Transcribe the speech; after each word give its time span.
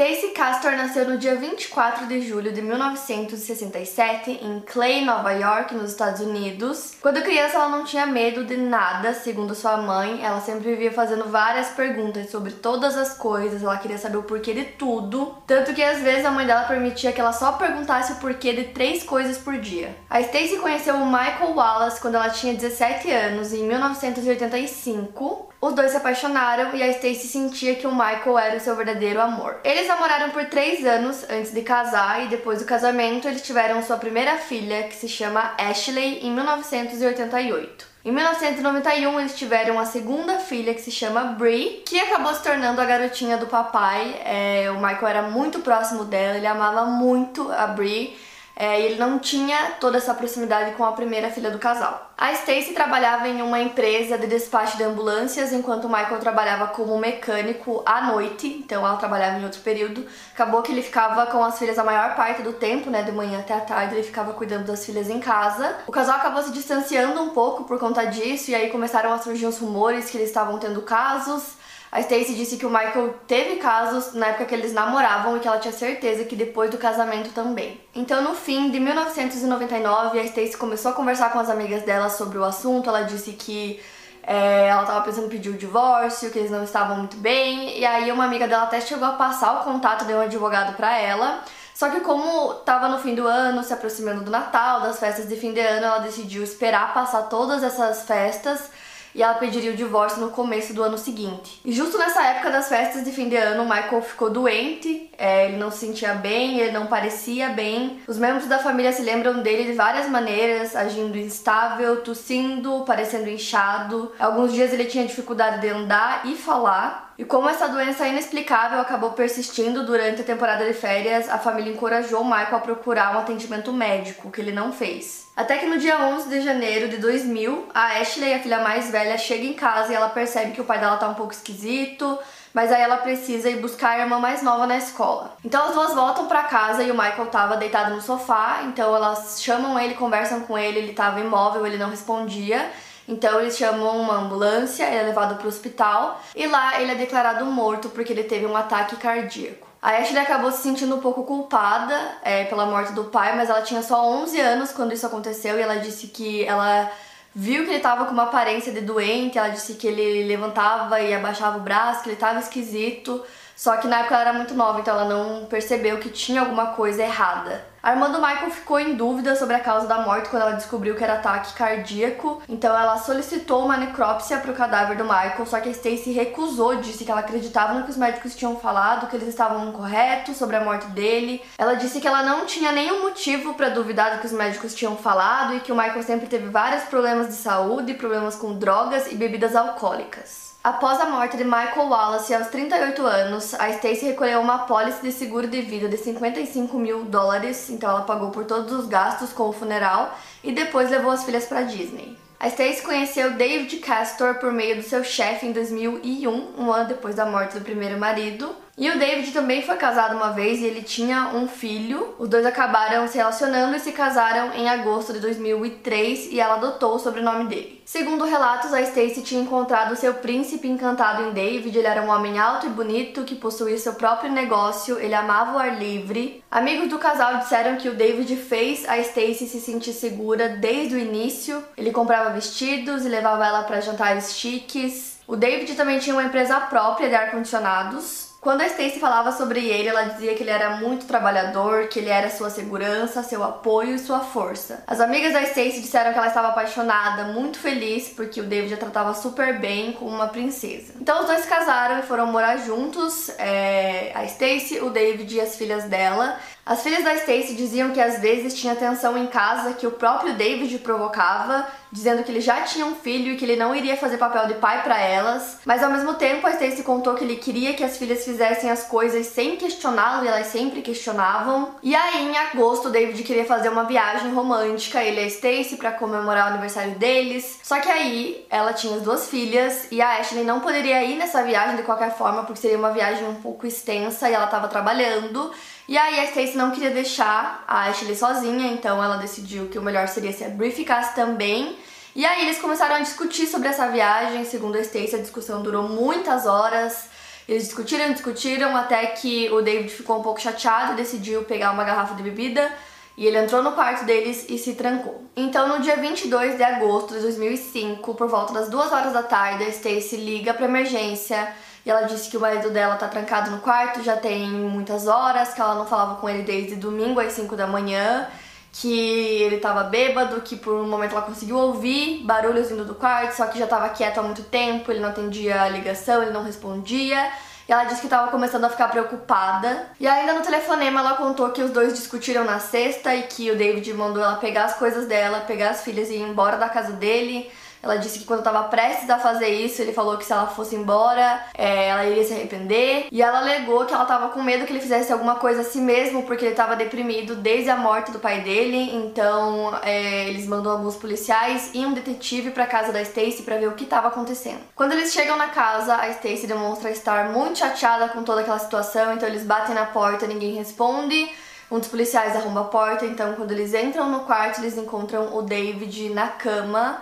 Stacy 0.00 0.28
Castor 0.28 0.72
nasceu 0.72 1.06
no 1.06 1.18
dia 1.18 1.36
24 1.36 2.06
de 2.06 2.22
julho 2.22 2.50
de 2.54 2.62
1967 2.62 4.30
em 4.30 4.58
Clay, 4.60 5.04
Nova 5.04 5.30
York, 5.32 5.74
nos 5.74 5.90
Estados 5.90 6.22
Unidos. 6.22 6.94
Quando 7.02 7.22
criança, 7.22 7.56
ela 7.56 7.68
não 7.68 7.84
tinha 7.84 8.06
medo 8.06 8.42
de 8.46 8.56
nada, 8.56 9.12
segundo 9.12 9.54
sua 9.54 9.76
mãe. 9.76 10.24
Ela 10.24 10.40
sempre 10.40 10.70
vivia 10.70 10.90
fazendo 10.90 11.26
várias 11.26 11.68
perguntas 11.72 12.30
sobre 12.30 12.52
todas 12.52 12.96
as 12.96 13.12
coisas, 13.18 13.62
ela 13.62 13.76
queria 13.76 13.98
saber 13.98 14.16
o 14.16 14.22
porquê 14.22 14.54
de 14.54 14.64
tudo. 14.64 15.36
Tanto 15.46 15.74
que 15.74 15.82
às 15.82 16.00
vezes 16.00 16.24
a 16.24 16.30
mãe 16.30 16.46
dela 16.46 16.62
permitia 16.62 17.12
que 17.12 17.20
ela 17.20 17.34
só 17.34 17.52
perguntasse 17.52 18.12
o 18.12 18.16
porquê 18.16 18.54
de 18.54 18.64
três 18.72 19.02
coisas 19.02 19.36
por 19.36 19.58
dia. 19.58 19.94
A 20.08 20.22
Stacy 20.22 20.56
conheceu 20.56 20.94
o 20.94 21.04
Michael 21.04 21.52
Wallace 21.54 22.00
quando 22.00 22.14
ela 22.14 22.30
tinha 22.30 22.54
17 22.54 23.10
anos, 23.10 23.52
em 23.52 23.64
1985. 23.66 25.50
Os 25.60 25.74
dois 25.74 25.90
se 25.90 25.98
apaixonaram 25.98 26.74
e 26.74 26.82
a 26.82 26.88
Stacy 26.88 27.28
sentia 27.28 27.74
que 27.74 27.86
o 27.86 27.92
Michael 27.92 28.38
era 28.38 28.56
o 28.56 28.60
seu 28.60 28.74
verdadeiro 28.74 29.20
amor. 29.20 29.60
Eles 29.62 29.89
namoraram 29.90 30.30
por 30.30 30.44
três 30.44 30.86
anos 30.86 31.28
antes 31.28 31.52
de 31.52 31.62
casar 31.62 32.24
e 32.24 32.28
depois 32.28 32.60
do 32.60 32.64
casamento 32.64 33.26
eles 33.26 33.42
tiveram 33.42 33.82
sua 33.82 33.96
primeira 33.96 34.36
filha, 34.36 34.84
que 34.84 34.94
se 34.94 35.08
chama 35.08 35.52
Ashley, 35.58 36.20
em 36.22 36.30
1988. 36.30 37.90
Em 38.04 38.12
1991, 38.12 39.20
eles 39.20 39.36
tiveram 39.36 39.78
a 39.78 39.84
segunda 39.84 40.38
filha, 40.38 40.72
que 40.72 40.80
se 40.80 40.92
chama 40.92 41.24
Brie, 41.24 41.82
que 41.84 41.98
acabou 41.98 42.32
se 42.32 42.42
tornando 42.42 42.80
a 42.80 42.84
garotinha 42.84 43.36
do 43.36 43.46
papai. 43.46 44.18
É, 44.24 44.70
o 44.70 44.76
Michael 44.76 45.08
era 45.08 45.22
muito 45.22 45.58
próximo 45.58 46.04
dela, 46.04 46.36
ele 46.36 46.46
amava 46.46 46.84
muito 46.86 47.50
a 47.52 47.66
Brie 47.66 48.16
é, 48.60 48.78
ele 48.78 48.96
não 48.96 49.18
tinha 49.18 49.76
toda 49.80 49.96
essa 49.96 50.12
proximidade 50.12 50.72
com 50.72 50.84
a 50.84 50.92
primeira 50.92 51.30
filha 51.30 51.50
do 51.50 51.58
casal. 51.58 52.12
A 52.18 52.32
Stacy 52.32 52.74
trabalhava 52.74 53.26
em 53.26 53.40
uma 53.40 53.58
empresa 53.58 54.18
de 54.18 54.26
despacho 54.26 54.76
de 54.76 54.84
ambulâncias, 54.84 55.50
enquanto 55.50 55.86
o 55.86 55.88
Michael 55.88 56.20
trabalhava 56.20 56.66
como 56.66 56.98
mecânico 56.98 57.82
à 57.86 58.02
noite, 58.02 58.46
então 58.46 58.86
ela 58.86 58.98
trabalhava 58.98 59.38
em 59.38 59.44
outro 59.44 59.62
período. 59.62 60.06
Acabou 60.34 60.60
que 60.60 60.70
ele 60.70 60.82
ficava 60.82 61.24
com 61.28 61.42
as 61.42 61.58
filhas 61.58 61.78
a 61.78 61.84
maior 61.84 62.14
parte 62.14 62.42
do 62.42 62.52
tempo, 62.52 62.90
né, 62.90 63.02
de 63.02 63.12
manhã 63.12 63.38
até 63.38 63.54
a 63.54 63.60
tarde, 63.60 63.94
ele 63.94 64.02
ficava 64.02 64.34
cuidando 64.34 64.66
das 64.66 64.84
filhas 64.84 65.08
em 65.08 65.20
casa. 65.20 65.78
O 65.86 65.90
casal 65.90 66.16
acabou 66.16 66.42
se 66.42 66.52
distanciando 66.52 67.18
um 67.22 67.30
pouco 67.30 67.64
por 67.64 67.78
conta 67.78 68.04
disso, 68.04 68.50
e 68.50 68.54
aí 68.54 68.68
começaram 68.68 69.10
a 69.10 69.18
surgir 69.18 69.46
os 69.46 69.58
rumores 69.58 70.10
que 70.10 70.18
eles 70.18 70.28
estavam 70.28 70.58
tendo 70.58 70.82
casos. 70.82 71.54
A 71.92 71.98
Stacy 72.00 72.34
disse 72.34 72.56
que 72.56 72.64
o 72.64 72.70
Michael 72.70 73.14
teve 73.26 73.56
casos 73.56 74.14
na 74.14 74.28
época 74.28 74.44
que 74.44 74.54
eles 74.54 74.72
namoravam 74.72 75.36
e 75.36 75.40
que 75.40 75.48
ela 75.48 75.58
tinha 75.58 75.72
certeza 75.72 76.24
que 76.24 76.36
depois 76.36 76.70
do 76.70 76.78
casamento 76.78 77.30
também. 77.30 77.80
Então, 77.92 78.22
no 78.22 78.32
fim 78.34 78.70
de 78.70 78.78
1999, 78.78 80.20
a 80.20 80.22
Stacy 80.22 80.56
começou 80.56 80.92
a 80.92 80.94
conversar 80.94 81.32
com 81.32 81.40
as 81.40 81.50
amigas 81.50 81.82
dela 81.82 82.08
sobre 82.08 82.38
o 82.38 82.44
assunto. 82.44 82.88
Ela 82.88 83.02
disse 83.02 83.32
que 83.32 83.82
é, 84.22 84.68
ela 84.68 84.82
estava 84.82 85.04
pensando 85.04 85.26
em 85.26 85.30
pedir 85.30 85.50
o 85.50 85.58
divórcio, 85.58 86.30
que 86.30 86.38
eles 86.38 86.50
não 86.50 86.62
estavam 86.62 86.96
muito 86.96 87.16
bem. 87.16 87.76
E 87.76 87.84
aí, 87.84 88.12
uma 88.12 88.24
amiga 88.24 88.46
dela 88.46 88.64
até 88.64 88.80
chegou 88.80 89.08
a 89.08 89.12
passar 89.14 89.60
o 89.60 89.64
contato 89.64 90.04
de 90.04 90.14
um 90.14 90.20
advogado 90.20 90.76
para 90.76 90.96
ela. 90.96 91.42
Só 91.74 91.90
que 91.90 92.00
como 92.00 92.52
estava 92.52 92.88
no 92.88 92.98
fim 92.98 93.16
do 93.16 93.26
ano, 93.26 93.64
se 93.64 93.72
aproximando 93.72 94.22
do 94.22 94.30
Natal, 94.30 94.82
das 94.82 95.00
festas 95.00 95.28
de 95.28 95.34
fim 95.34 95.52
de 95.52 95.60
ano, 95.60 95.86
ela 95.86 95.98
decidiu 95.98 96.44
esperar 96.44 96.94
passar 96.94 97.22
todas 97.22 97.64
essas 97.64 98.02
festas 98.02 98.70
e 99.14 99.22
ela 99.22 99.34
pediria 99.34 99.72
o 99.72 99.76
divórcio 99.76 100.20
no 100.20 100.30
começo 100.30 100.72
do 100.72 100.82
ano 100.82 100.98
seguinte. 100.98 101.60
E 101.64 101.72
justo 101.72 101.98
nessa 101.98 102.22
época 102.24 102.50
das 102.50 102.68
festas 102.68 103.04
de 103.04 103.12
fim 103.12 103.28
de 103.28 103.36
ano, 103.36 103.64
Michael 103.64 104.02
ficou 104.02 104.30
doente, 104.30 105.10
é, 105.18 105.46
ele 105.46 105.56
não 105.56 105.70
se 105.70 105.86
sentia 105.86 106.14
bem, 106.14 106.60
ele 106.60 106.72
não 106.72 106.86
parecia 106.86 107.50
bem. 107.50 108.00
Os 108.06 108.18
membros 108.18 108.46
da 108.46 108.58
família 108.58 108.92
se 108.92 109.02
lembram 109.02 109.42
dele 109.42 109.64
de 109.64 109.72
várias 109.72 110.08
maneiras, 110.08 110.76
agindo 110.76 111.18
instável, 111.18 112.02
tossindo, 112.02 112.84
parecendo 112.86 113.28
inchado. 113.28 114.12
Alguns 114.18 114.52
dias 114.52 114.72
ele 114.72 114.84
tinha 114.84 115.06
dificuldade 115.06 115.60
de 115.60 115.68
andar 115.68 116.22
e 116.24 116.34
falar. 116.36 117.14
E 117.18 117.24
como 117.24 117.50
essa 117.50 117.68
doença 117.68 118.08
inexplicável 118.08 118.80
acabou 118.80 119.10
persistindo 119.10 119.84
durante 119.84 120.22
a 120.22 120.24
temporada 120.24 120.64
de 120.64 120.72
férias, 120.72 121.28
a 121.28 121.36
família 121.36 121.70
encorajou 121.70 122.24
Michael 122.24 122.56
a 122.56 122.60
procurar 122.60 123.14
um 123.14 123.18
atendimento 123.18 123.72
médico, 123.72 124.30
que 124.30 124.40
ele 124.40 124.52
não 124.52 124.72
fez. 124.72 125.19
Até 125.36 125.58
que 125.58 125.66
no 125.66 125.78
dia 125.78 125.98
11 125.98 126.28
de 126.28 126.40
janeiro 126.42 126.88
de 126.88 126.98
2000, 126.98 127.68
a 127.72 127.98
Ashley, 128.00 128.34
a 128.34 128.40
filha 128.40 128.60
mais 128.60 128.90
velha, 128.90 129.16
chega 129.16 129.44
em 129.44 129.54
casa 129.54 129.92
e 129.92 129.94
ela 129.94 130.08
percebe 130.08 130.52
que 130.52 130.60
o 130.60 130.64
pai 130.64 130.78
dela 130.78 130.96
tá 130.96 131.08
um 131.08 131.14
pouco 131.14 131.32
esquisito, 131.32 132.18
mas 132.52 132.70
aí 132.70 132.82
ela 132.82 132.98
precisa 132.98 133.48
ir 133.48 133.60
buscar 133.60 133.92
a 133.92 134.00
irmã 134.00 134.18
mais 134.18 134.42
nova 134.42 134.66
na 134.66 134.76
escola. 134.76 135.36
Então 135.44 135.68
as 135.68 135.74
duas 135.74 135.94
voltam 135.94 136.26
para 136.26 136.42
casa 136.44 136.82
e 136.82 136.90
o 136.90 136.94
Michael 136.94 137.26
tava 137.26 137.56
deitado 137.56 137.94
no 137.94 138.02
sofá, 138.02 138.62
então 138.64 138.94
elas 138.94 139.40
chamam 139.40 139.78
ele, 139.78 139.94
conversam 139.94 140.40
com 140.40 140.58
ele, 140.58 140.80
ele 140.80 140.92
tava 140.92 141.20
imóvel, 141.20 141.66
ele 141.66 141.78
não 141.78 141.90
respondia. 141.90 142.70
Então 143.08 143.40
eles 143.40 143.56
chamam 143.56 143.98
uma 143.98 144.18
ambulância, 144.18 144.84
ele 144.84 144.96
é 144.96 145.02
levado 145.02 145.36
para 145.36 145.46
o 145.46 145.48
hospital 145.48 146.20
e 146.34 146.46
lá 146.46 146.80
ele 146.80 146.92
é 146.92 146.94
declarado 146.94 147.44
morto 147.46 147.88
porque 147.88 148.12
ele 148.12 148.24
teve 148.24 148.46
um 148.46 148.56
ataque 148.56 148.96
cardíaco. 148.96 149.69
A 149.82 149.92
Ashley 149.92 150.18
acabou 150.18 150.52
se 150.52 150.62
sentindo 150.62 150.94
um 150.94 151.00
pouco 151.00 151.24
culpada 151.24 151.94
é, 152.22 152.44
pela 152.44 152.66
morte 152.66 152.92
do 152.92 153.04
pai, 153.04 153.34
mas 153.34 153.48
ela 153.48 153.62
tinha 153.62 153.82
só 153.82 154.04
11 154.04 154.38
anos 154.38 154.72
quando 154.72 154.92
isso 154.92 155.06
aconteceu 155.06 155.58
e 155.58 155.62
ela 155.62 155.76
disse 155.76 156.08
que 156.08 156.44
ela 156.44 156.90
viu 157.34 157.64
que 157.64 157.70
ele 157.70 157.76
estava 157.78 158.04
com 158.04 158.12
uma 158.12 158.24
aparência 158.24 158.72
de 158.72 158.82
doente, 158.82 159.38
ela 159.38 159.48
disse 159.48 159.74
que 159.74 159.86
ele 159.86 160.24
levantava 160.24 161.00
e 161.00 161.14
abaixava 161.14 161.56
o 161.56 161.62
braço, 161.62 162.02
que 162.02 162.08
ele 162.08 162.16
estava 162.16 162.40
esquisito. 162.40 163.24
Só 163.56 163.76
que 163.78 163.86
na 163.86 164.00
época 164.00 164.14
ela 164.14 164.24
era 164.24 164.32
muito 164.34 164.54
nova, 164.54 164.80
então 164.80 164.98
ela 164.98 165.08
não 165.08 165.46
percebeu 165.46 165.98
que 165.98 166.10
tinha 166.10 166.40
alguma 166.40 166.68
coisa 166.68 167.02
errada. 167.02 167.64
A 167.82 167.92
irmã 167.92 168.10
do 168.10 168.20
Michael 168.20 168.50
ficou 168.50 168.78
em 168.78 168.94
dúvida 168.94 169.34
sobre 169.34 169.56
a 169.56 169.60
causa 169.60 169.86
da 169.86 170.02
morte 170.02 170.28
quando 170.28 170.42
ela 170.42 170.52
descobriu 170.52 170.94
que 170.94 171.02
era 171.02 171.14
ataque 171.14 171.54
cardíaco, 171.54 172.42
então 172.46 172.78
ela 172.78 172.98
solicitou 172.98 173.64
uma 173.64 173.78
necrópsia 173.78 174.36
para 174.36 174.50
o 174.50 174.54
cadáver 174.54 174.98
do 174.98 175.04
Michael, 175.04 175.46
só 175.46 175.58
que 175.60 175.70
a 175.70 175.72
Stacy 175.72 176.12
recusou, 176.12 176.76
disse 176.76 177.06
que 177.06 177.10
ela 177.10 177.20
acreditava 177.20 177.72
no 177.72 177.84
que 177.84 177.90
os 177.90 177.96
médicos 177.96 178.36
tinham 178.36 178.54
falado, 178.56 179.08
que 179.08 179.16
eles 179.16 179.28
estavam 179.28 179.72
corretos 179.72 180.36
sobre 180.36 180.56
a 180.56 180.60
morte 180.60 180.88
dele. 180.88 181.42
Ela 181.56 181.72
disse 181.72 182.02
que 182.02 182.06
ela 182.06 182.22
não 182.22 182.44
tinha 182.44 182.70
nenhum 182.70 183.00
motivo 183.00 183.54
para 183.54 183.70
duvidar 183.70 184.14
do 184.14 184.20
que 184.20 184.26
os 184.26 184.32
médicos 184.32 184.74
tinham 184.74 184.94
falado 184.94 185.54
e 185.54 185.60
que 185.60 185.72
o 185.72 185.76
Michael 185.76 186.02
sempre 186.02 186.26
teve 186.26 186.50
vários 186.50 186.82
problemas 186.82 187.28
de 187.28 187.34
saúde, 187.34 187.94
problemas 187.94 188.36
com 188.36 188.58
drogas 188.58 189.10
e 189.10 189.14
bebidas 189.14 189.56
alcoólicas. 189.56 190.49
Após 190.62 191.00
a 191.00 191.06
morte 191.06 191.38
de 191.38 191.44
Michael 191.44 191.88
Wallace 191.88 192.34
aos 192.34 192.48
38 192.48 193.02
anos, 193.06 193.54
a 193.54 193.70
Stacy 193.70 194.04
recolheu 194.04 194.42
uma 194.42 194.56
apólice 194.56 195.00
de 195.00 195.10
seguro 195.10 195.48
de 195.48 195.62
vida 195.62 195.88
de 195.88 195.96
55 195.96 196.78
mil 196.78 197.06
dólares, 197.06 197.70
então 197.70 197.88
ela 197.88 198.02
pagou 198.02 198.30
por 198.30 198.44
todos 198.44 198.70
os 198.70 198.86
gastos 198.86 199.32
com 199.32 199.48
o 199.48 199.54
funeral 199.54 200.14
e 200.44 200.52
depois 200.52 200.90
levou 200.90 201.12
as 201.12 201.24
filhas 201.24 201.46
para 201.46 201.62
Disney. 201.62 202.14
A 202.38 202.48
Stacy 202.48 202.82
conheceu 202.82 203.32
David 203.32 203.74
Castor 203.78 204.34
por 204.34 204.52
meio 204.52 204.76
do 204.76 204.82
seu 204.82 205.02
chefe 205.02 205.46
em 205.46 205.52
2001, 205.52 206.54
um 206.58 206.70
ano 206.70 206.88
depois 206.88 207.14
da 207.14 207.24
morte 207.24 207.58
do 207.58 207.64
primeiro 207.64 207.98
marido, 207.98 208.54
e 208.80 208.88
o 208.88 208.98
David 208.98 209.30
também 209.32 209.60
foi 209.60 209.76
casado 209.76 210.16
uma 210.16 210.30
vez 210.30 210.58
e 210.58 210.64
ele 210.64 210.80
tinha 210.80 211.32
um 211.34 211.46
filho. 211.46 212.14
Os 212.18 212.30
dois 212.30 212.46
acabaram 212.46 213.06
se 213.06 213.18
relacionando 213.18 213.76
e 213.76 213.78
se 213.78 213.92
casaram 213.92 214.54
em 214.54 214.70
agosto 214.70 215.12
de 215.12 215.20
2003 215.20 216.32
e 216.32 216.40
ela 216.40 216.54
adotou 216.54 216.94
o 216.94 216.98
sobrenome 216.98 217.46
dele. 217.46 217.82
Segundo 217.84 218.24
relatos, 218.24 218.72
a 218.72 218.80
Stacy 218.80 219.20
tinha 219.20 219.42
encontrado 219.42 219.94
seu 219.96 220.14
príncipe 220.14 220.66
encantado 220.66 221.24
em 221.24 221.32
David. 221.32 221.76
Ele 221.76 221.86
era 221.86 222.00
um 222.00 222.08
homem 222.08 222.38
alto 222.38 222.68
e 222.68 222.70
bonito 222.70 223.24
que 223.24 223.34
possuía 223.34 223.76
seu 223.76 223.92
próprio 223.92 224.32
negócio, 224.32 224.98
ele 224.98 225.14
amava 225.14 225.56
o 225.56 225.58
ar 225.58 225.78
livre. 225.78 226.42
Amigos 226.50 226.88
do 226.88 226.98
casal 226.98 227.36
disseram 227.36 227.76
que 227.76 227.90
o 227.90 227.94
David 227.94 228.34
fez 228.34 228.88
a 228.88 228.96
Stacy 228.96 229.46
se 229.46 229.60
sentir 229.60 229.92
segura 229.92 230.48
desde 230.48 230.94
o 230.94 230.98
início. 230.98 231.62
Ele 231.76 231.92
comprava 231.92 232.30
vestidos 232.30 233.04
e 233.04 233.10
levava 233.10 233.46
ela 233.46 233.62
para 233.64 233.82
jantares 233.82 234.32
chiques. 234.36 235.18
O 235.26 235.36
David 235.36 235.74
também 235.74 235.98
tinha 235.98 236.16
uma 236.16 236.24
empresa 236.24 236.58
própria 236.58 237.10
de 237.10 237.14
ar-condicionados. 237.14 238.29
Quando 238.40 238.62
a 238.62 238.66
Stacy 238.66 238.98
falava 238.98 239.32
sobre 239.32 239.66
ele, 239.66 239.88
ela 239.88 240.04
dizia 240.04 240.34
que 240.34 240.42
ele 240.42 240.50
era 240.50 240.76
muito 240.76 241.04
trabalhador, 241.04 241.88
que 241.88 241.98
ele 241.98 242.08
era 242.08 242.30
sua 242.30 242.48
segurança, 242.48 243.22
seu 243.22 243.44
apoio 243.44 243.96
e 243.96 243.98
sua 243.98 244.20
força. 244.20 244.82
As 244.86 244.98
amigas 244.98 245.34
da 245.34 245.42
Stacy 245.42 245.82
disseram 245.82 246.10
que 246.10 246.18
ela 246.18 246.28
estava 246.28 246.48
apaixonada, 246.48 247.24
muito 247.24 247.58
feliz, 247.58 248.08
porque 248.08 248.40
o 248.40 248.44
David 248.44 248.72
a 248.72 248.76
tratava 248.78 249.12
super 249.12 249.58
bem 249.58 249.92
como 249.92 250.10
uma 250.10 250.28
princesa. 250.28 250.94
Então 250.98 251.20
os 251.20 251.26
dois 251.26 251.44
casaram 251.44 251.98
e 251.98 252.02
foram 252.02 252.28
morar 252.28 252.56
juntos, 252.56 253.28
é, 253.38 254.10
a 254.14 254.24
Stacy, 254.24 254.80
o 254.80 254.88
David 254.88 255.36
e 255.36 255.40
as 255.40 255.56
filhas 255.56 255.84
dela. 255.84 256.38
As 256.64 256.82
filhas 256.82 257.04
da 257.04 257.14
Stacy 257.16 257.54
diziam 257.54 257.90
que 257.90 258.00
às 258.00 258.20
vezes 258.20 258.54
tinha 258.54 258.74
tensão 258.74 259.18
em 259.18 259.26
casa 259.26 259.74
que 259.74 259.86
o 259.86 259.90
próprio 259.90 260.34
David 260.34 260.78
provocava 260.78 261.66
dizendo 261.92 262.22
que 262.22 262.30
ele 262.30 262.40
já 262.40 262.62
tinha 262.62 262.86
um 262.86 262.94
filho 262.94 263.32
e 263.32 263.36
que 263.36 263.44
ele 263.44 263.56
não 263.56 263.74
iria 263.74 263.96
fazer 263.96 264.16
papel 264.16 264.46
de 264.46 264.54
pai 264.54 264.82
para 264.82 265.00
elas. 265.00 265.58
Mas 265.64 265.82
ao 265.82 265.90
mesmo 265.90 266.14
tempo, 266.14 266.46
a 266.46 266.50
Stacy 266.50 266.82
contou 266.82 267.14
que 267.14 267.24
ele 267.24 267.36
queria 267.36 267.74
que 267.74 267.84
as 267.84 267.96
filhas 267.96 268.24
fizessem 268.24 268.70
as 268.70 268.84
coisas 268.84 269.26
sem 269.26 269.56
questioná-lo 269.56 270.24
e 270.24 270.28
elas 270.28 270.46
sempre 270.46 270.82
questionavam. 270.82 271.74
E 271.82 271.94
aí, 271.94 272.28
em 272.28 272.36
agosto, 272.36 272.88
o 272.88 272.90
David 272.90 273.22
queria 273.22 273.44
fazer 273.44 273.68
uma 273.68 273.84
viagem 273.84 274.32
romântica, 274.32 275.02
ele 275.02 275.20
e 275.20 275.24
a 275.24 275.26
Stacy, 275.26 275.76
para 275.76 275.92
comemorar 275.92 276.46
o 276.46 276.48
aniversário 276.50 276.94
deles. 276.94 277.60
Só 277.62 277.80
que 277.80 277.88
aí, 277.88 278.46
ela 278.50 278.72
tinha 278.72 278.96
as 278.96 279.02
duas 279.02 279.28
filhas 279.28 279.88
e 279.90 280.00
a 280.00 280.18
Ashley 280.18 280.44
não 280.44 280.60
poderia 280.60 281.02
ir 281.04 281.16
nessa 281.16 281.42
viagem 281.42 281.76
de 281.76 281.82
qualquer 281.82 282.16
forma, 282.16 282.44
porque 282.44 282.60
seria 282.60 282.78
uma 282.78 282.92
viagem 282.92 283.26
um 283.26 283.34
pouco 283.34 283.66
extensa 283.66 284.28
e 284.28 284.34
ela 284.34 284.44
estava 284.44 284.68
trabalhando. 284.68 285.50
E 285.90 285.98
aí 285.98 286.20
a 286.20 286.24
Stacy 286.26 286.56
não 286.56 286.70
queria 286.70 286.90
deixar 286.90 287.64
a 287.66 287.88
Ashley 287.88 288.14
sozinha, 288.14 288.72
então 288.72 289.02
ela 289.02 289.16
decidiu 289.16 289.66
que 289.66 289.76
o 289.76 289.82
melhor 289.82 290.06
seria 290.06 290.32
se 290.32 290.44
a 290.44 290.48
Brie 290.48 290.70
ficasse 290.70 291.16
também. 291.16 291.76
E 292.20 292.26
aí 292.26 292.42
eles 292.42 292.58
começaram 292.58 292.96
a 292.96 292.98
discutir 292.98 293.46
sobre 293.46 293.68
essa 293.68 293.88
viagem, 293.88 294.44
segundo 294.44 294.76
a 294.76 294.80
Stacy, 294.82 295.14
a 295.14 295.20
discussão 295.20 295.62
durou 295.62 295.84
muitas 295.84 296.44
horas. 296.44 297.08
Eles 297.48 297.64
discutiram, 297.64 298.12
discutiram, 298.12 298.76
até 298.76 299.06
que 299.06 299.48
o 299.48 299.62
David 299.62 299.88
ficou 299.88 300.18
um 300.18 300.22
pouco 300.22 300.38
chateado 300.38 300.94
decidiu 300.96 301.44
pegar 301.44 301.70
uma 301.70 301.82
garrafa 301.82 302.14
de 302.14 302.22
bebida 302.22 302.70
e 303.16 303.26
ele 303.26 303.38
entrou 303.38 303.62
no 303.62 303.72
quarto 303.72 304.04
deles 304.04 304.44
e 304.50 304.58
se 304.58 304.74
trancou. 304.74 305.24
Então, 305.34 305.66
no 305.66 305.80
dia 305.80 305.96
22 305.96 306.58
de 306.58 306.62
agosto 306.62 307.14
de 307.14 307.20
2005, 307.20 308.14
por 308.14 308.28
volta 308.28 308.52
das 308.52 308.68
2 308.68 308.92
horas 308.92 309.14
da 309.14 309.22
tarde, 309.22 309.64
a 309.64 309.68
Stacy 309.70 310.16
liga 310.16 310.52
para 310.52 310.66
emergência 310.66 311.50
e 311.86 311.90
ela 311.90 312.02
disse 312.02 312.28
que 312.28 312.36
o 312.36 312.40
marido 312.40 312.68
dela 312.68 312.96
tá 312.96 313.08
trancado 313.08 313.50
no 313.50 313.60
quarto 313.60 314.02
já 314.02 314.18
tem 314.18 314.46
muitas 314.46 315.06
horas, 315.06 315.54
que 315.54 315.60
ela 315.62 315.74
não 315.74 315.86
falava 315.86 316.16
com 316.16 316.28
ele 316.28 316.42
desde 316.42 316.76
domingo 316.76 317.18
às 317.18 317.32
5 317.32 317.56
da 317.56 317.66
manhã, 317.66 318.28
que 318.72 319.42
ele 319.42 319.58
tava 319.58 319.84
bêbado, 319.84 320.40
que 320.40 320.56
por 320.56 320.74
um 320.74 320.88
momento 320.88 321.12
ela 321.12 321.22
conseguiu 321.22 321.56
ouvir 321.56 322.22
barulhos 322.24 322.68
vindo 322.68 322.84
do 322.84 322.94
quarto, 322.94 323.32
só 323.32 323.46
que 323.46 323.58
já 323.58 323.66
tava 323.66 323.88
quieto 323.88 324.18
há 324.18 324.22
muito 324.22 324.42
tempo, 324.44 324.90
ele 324.90 325.00
não 325.00 325.08
atendia 325.08 325.62
a 325.62 325.68
ligação, 325.68 326.22
ele 326.22 326.30
não 326.30 326.44
respondia. 326.44 327.30
E 327.68 327.72
ela 327.72 327.84
disse 327.84 328.00
que 328.00 328.06
estava 328.06 328.30
começando 328.30 328.64
a 328.64 328.68
ficar 328.68 328.88
preocupada. 328.88 329.90
E 330.00 330.06
ainda 330.06 330.32
no 330.32 330.40
telefonema 330.40 331.00
ela 331.00 331.14
contou 331.14 331.50
que 331.50 331.62
os 331.62 331.70
dois 331.70 331.94
discutiram 331.94 332.44
na 332.44 332.58
sexta 332.58 333.14
e 333.14 333.22
que 333.22 333.50
o 333.50 333.56
David 333.56 333.92
mandou 333.94 334.22
ela 334.22 334.36
pegar 334.36 334.64
as 334.64 334.74
coisas 334.74 335.06
dela, 335.06 335.40
pegar 335.40 335.70
as 335.70 335.82
filhas 335.82 336.10
e 336.10 336.14
ir 336.14 336.22
embora 336.22 336.56
da 336.56 336.68
casa 336.68 336.92
dele. 336.92 337.50
Ela 337.82 337.96
disse 337.96 338.18
que 338.18 338.24
quando 338.24 338.40
estava 338.40 338.64
prestes 338.64 339.08
a 339.08 339.18
fazer 339.18 339.48
isso, 339.48 339.80
ele 339.80 339.92
falou 339.92 340.18
que 340.18 340.24
se 340.24 340.32
ela 340.32 340.46
fosse 340.46 340.76
embora, 340.76 341.42
é, 341.56 341.88
ela 341.88 342.04
iria 342.04 342.24
se 342.24 342.34
arrepender. 342.34 343.08
E 343.10 343.22
ela 343.22 343.38
alegou 343.38 343.86
que 343.86 343.94
ela 343.94 344.02
estava 344.02 344.28
com 344.28 344.42
medo 344.42 344.66
que 344.66 344.72
ele 344.72 344.80
fizesse 344.80 345.12
alguma 345.12 345.36
coisa 345.36 345.62
a 345.62 345.64
si 345.64 345.78
mesmo, 345.78 346.24
porque 346.24 346.44
ele 346.44 346.52
estava 346.52 346.76
deprimido 346.76 347.34
desde 347.34 347.70
a 347.70 347.76
morte 347.76 348.10
do 348.10 348.18
pai 348.18 348.42
dele. 348.42 348.94
Então, 348.94 349.78
é, 349.82 350.28
eles 350.28 350.46
mandam 350.46 350.72
alguns 350.72 350.96
policiais 350.96 351.70
e 351.72 351.86
um 351.86 351.92
detetive 351.92 352.50
para 352.50 352.66
casa 352.66 352.92
da 352.92 353.00
Stacy 353.02 353.42
para 353.42 353.56
ver 353.56 353.68
o 353.68 353.72
que 353.72 353.84
estava 353.84 354.08
acontecendo. 354.08 354.60
Quando 354.74 354.92
eles 354.92 355.12
chegam 355.12 355.36
na 355.36 355.48
casa, 355.48 355.96
a 355.96 356.08
Stacy 356.10 356.46
demonstra 356.46 356.90
estar 356.90 357.30
muito 357.30 357.58
chateada 357.58 358.08
com 358.08 358.22
toda 358.22 358.42
aquela 358.42 358.58
situação, 358.58 359.14
então 359.14 359.28
eles 359.28 359.44
batem 359.44 359.74
na 359.74 359.86
porta, 359.86 360.26
ninguém 360.26 360.54
responde. 360.54 361.30
Um 361.70 361.78
dos 361.78 361.88
policiais 361.88 362.34
arromba 362.34 362.62
a 362.62 362.64
porta, 362.64 363.06
então 363.06 363.34
quando 363.34 363.52
eles 363.52 363.72
entram 363.72 364.10
no 364.10 364.20
quarto, 364.20 364.60
eles 364.60 364.76
encontram 364.76 365.36
o 365.36 365.42
David 365.42 366.10
na 366.10 366.26
cama 366.26 367.00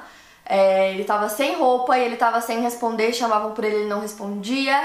é, 0.49 0.93
ele 0.93 1.05
tava 1.05 1.29
sem 1.29 1.57
roupa 1.57 1.99
e 1.99 2.05
ele 2.05 2.17
tava 2.17 2.41
sem 2.41 2.61
responder, 2.61 3.13
chamavam 3.13 3.53
por 3.53 3.65
ele, 3.65 3.77
ele 3.77 3.89
não 3.89 4.01
respondia. 4.01 4.81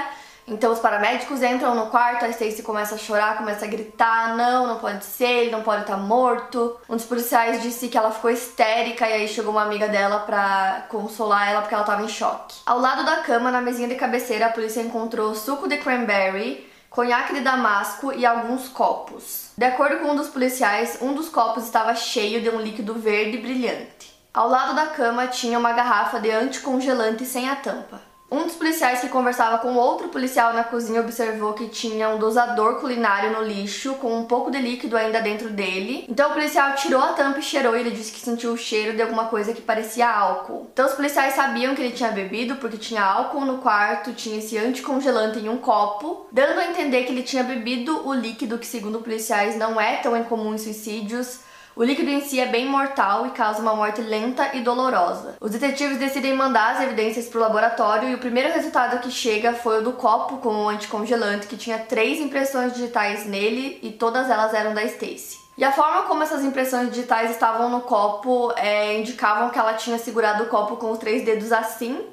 Então 0.46 0.72
os 0.72 0.78
paramédicos 0.78 1.42
entram 1.42 1.74
no 1.74 1.86
quarto, 1.86 2.26
a 2.26 2.28
Stacy 2.28 2.62
começa 2.62 2.96
a 2.96 2.98
chorar, 2.98 3.38
começa 3.38 3.64
a 3.64 3.68
gritar, 3.68 4.36
não, 4.36 4.66
não 4.66 4.78
pode 4.78 5.02
ser, 5.02 5.24
ele 5.24 5.50
não 5.50 5.62
pode 5.62 5.82
estar 5.82 5.96
tá 5.96 6.00
morto. 6.00 6.78
Um 6.86 6.96
dos 6.96 7.06
policiais 7.06 7.62
disse 7.62 7.88
que 7.88 7.96
ela 7.96 8.10
ficou 8.10 8.30
histérica 8.30 9.08
e 9.08 9.12
aí 9.14 9.28
chegou 9.28 9.52
uma 9.52 9.62
amiga 9.62 9.88
dela 9.88 10.20
pra 10.20 10.84
consolar 10.90 11.50
ela 11.50 11.62
porque 11.62 11.74
ela 11.74 11.84
tava 11.84 12.02
em 12.02 12.08
choque. 12.08 12.56
Ao 12.66 12.78
lado 12.78 13.06
da 13.06 13.22
cama, 13.22 13.50
na 13.50 13.62
mesinha 13.62 13.88
de 13.88 13.94
cabeceira, 13.94 14.46
a 14.46 14.52
polícia 14.52 14.82
encontrou 14.82 15.34
suco 15.34 15.66
de 15.66 15.78
cranberry, 15.78 16.70
conhaque 16.90 17.32
de 17.32 17.40
damasco 17.40 18.12
e 18.12 18.26
alguns 18.26 18.68
copos. 18.68 19.50
De 19.56 19.64
acordo 19.64 20.00
com 20.00 20.10
um 20.10 20.16
dos 20.16 20.28
policiais, 20.28 20.98
um 21.00 21.14
dos 21.14 21.30
copos 21.30 21.64
estava 21.64 21.94
cheio 21.94 22.42
de 22.42 22.50
um 22.50 22.60
líquido 22.60 22.92
verde 22.94 23.38
brilhante. 23.38 24.13
Ao 24.34 24.48
lado 24.48 24.74
da 24.74 24.86
cama 24.86 25.28
tinha 25.28 25.56
uma 25.56 25.72
garrafa 25.72 26.18
de 26.18 26.28
anticongelante 26.28 27.24
sem 27.24 27.48
a 27.48 27.54
tampa. 27.54 28.02
Um 28.28 28.42
dos 28.42 28.56
policiais 28.56 29.00
que 29.00 29.08
conversava 29.08 29.58
com 29.58 29.76
outro 29.76 30.08
policial 30.08 30.52
na 30.52 30.64
cozinha 30.64 31.02
observou 31.02 31.52
que 31.52 31.68
tinha 31.68 32.08
um 32.08 32.18
dosador 32.18 32.80
culinário 32.80 33.30
no 33.30 33.44
lixo 33.44 33.94
com 33.94 34.18
um 34.18 34.24
pouco 34.24 34.50
de 34.50 34.58
líquido 34.58 34.96
ainda 34.96 35.20
dentro 35.20 35.50
dele. 35.50 36.04
Então 36.08 36.30
o 36.30 36.32
policial 36.32 36.74
tirou 36.74 37.00
a 37.00 37.12
tampa 37.12 37.38
e 37.38 37.42
cheirou 37.42 37.76
e 37.76 37.80
ele 37.80 37.92
disse 37.92 38.10
que 38.10 38.18
sentiu 38.18 38.52
o 38.52 38.56
cheiro 38.56 38.96
de 38.96 39.02
alguma 39.02 39.26
coisa 39.26 39.52
que 39.52 39.62
parecia 39.62 40.10
álcool. 40.10 40.68
Então 40.72 40.86
os 40.86 40.94
policiais 40.94 41.34
sabiam 41.34 41.76
que 41.76 41.82
ele 41.82 41.94
tinha 41.94 42.10
bebido 42.10 42.56
porque 42.56 42.76
tinha 42.76 43.04
álcool 43.04 43.44
no 43.44 43.58
quarto, 43.58 44.14
tinha 44.14 44.38
esse 44.38 44.58
anticongelante 44.58 45.38
em 45.38 45.48
um 45.48 45.58
copo, 45.58 46.26
dando 46.32 46.58
a 46.58 46.66
entender 46.66 47.04
que 47.04 47.12
ele 47.12 47.22
tinha 47.22 47.44
bebido 47.44 48.04
o 48.04 48.12
líquido 48.12 48.58
que 48.58 48.66
segundo 48.66 48.98
policiais 48.98 49.56
não 49.56 49.80
é 49.80 49.98
tão 49.98 50.16
incomum 50.16 50.54
em 50.54 50.58
suicídios 50.58 51.38
o 51.76 51.82
líquido 51.82 52.08
em 52.08 52.20
si 52.20 52.38
é 52.38 52.46
bem 52.46 52.66
mortal 52.66 53.26
e 53.26 53.30
causa 53.30 53.60
uma 53.60 53.74
morte 53.74 54.00
lenta 54.00 54.54
e 54.54 54.60
dolorosa. 54.60 55.36
Os 55.40 55.50
detetives 55.50 55.98
decidem 55.98 56.34
mandar 56.34 56.76
as 56.76 56.82
evidências 56.82 57.26
para 57.26 57.38
o 57.38 57.42
laboratório 57.42 58.08
e 58.08 58.14
o 58.14 58.18
primeiro 58.18 58.52
resultado 58.52 59.00
que 59.00 59.10
chega 59.10 59.52
foi 59.52 59.80
o 59.80 59.82
do 59.82 59.92
copo 59.92 60.36
com 60.36 60.66
o 60.66 60.68
anticongelante, 60.68 61.48
que 61.48 61.56
tinha 61.56 61.78
três 61.78 62.20
impressões 62.20 62.72
digitais 62.72 63.26
nele 63.26 63.80
e 63.82 63.90
todas 63.90 64.30
elas 64.30 64.54
eram 64.54 64.72
da 64.72 64.84
Stacy. 64.84 65.42
E 65.56 65.64
a 65.64 65.72
forma 65.72 66.02
como 66.02 66.22
essas 66.22 66.44
impressões 66.44 66.90
digitais 66.90 67.30
estavam 67.30 67.68
no 67.68 67.80
copo 67.80 68.52
é, 68.56 68.96
indicavam 68.98 69.50
que 69.50 69.58
ela 69.58 69.74
tinha 69.74 69.98
segurado 69.98 70.44
o 70.44 70.46
copo 70.46 70.76
com 70.76 70.90
os 70.90 70.98
três 70.98 71.24
dedos 71.24 71.52
assim. 71.52 72.04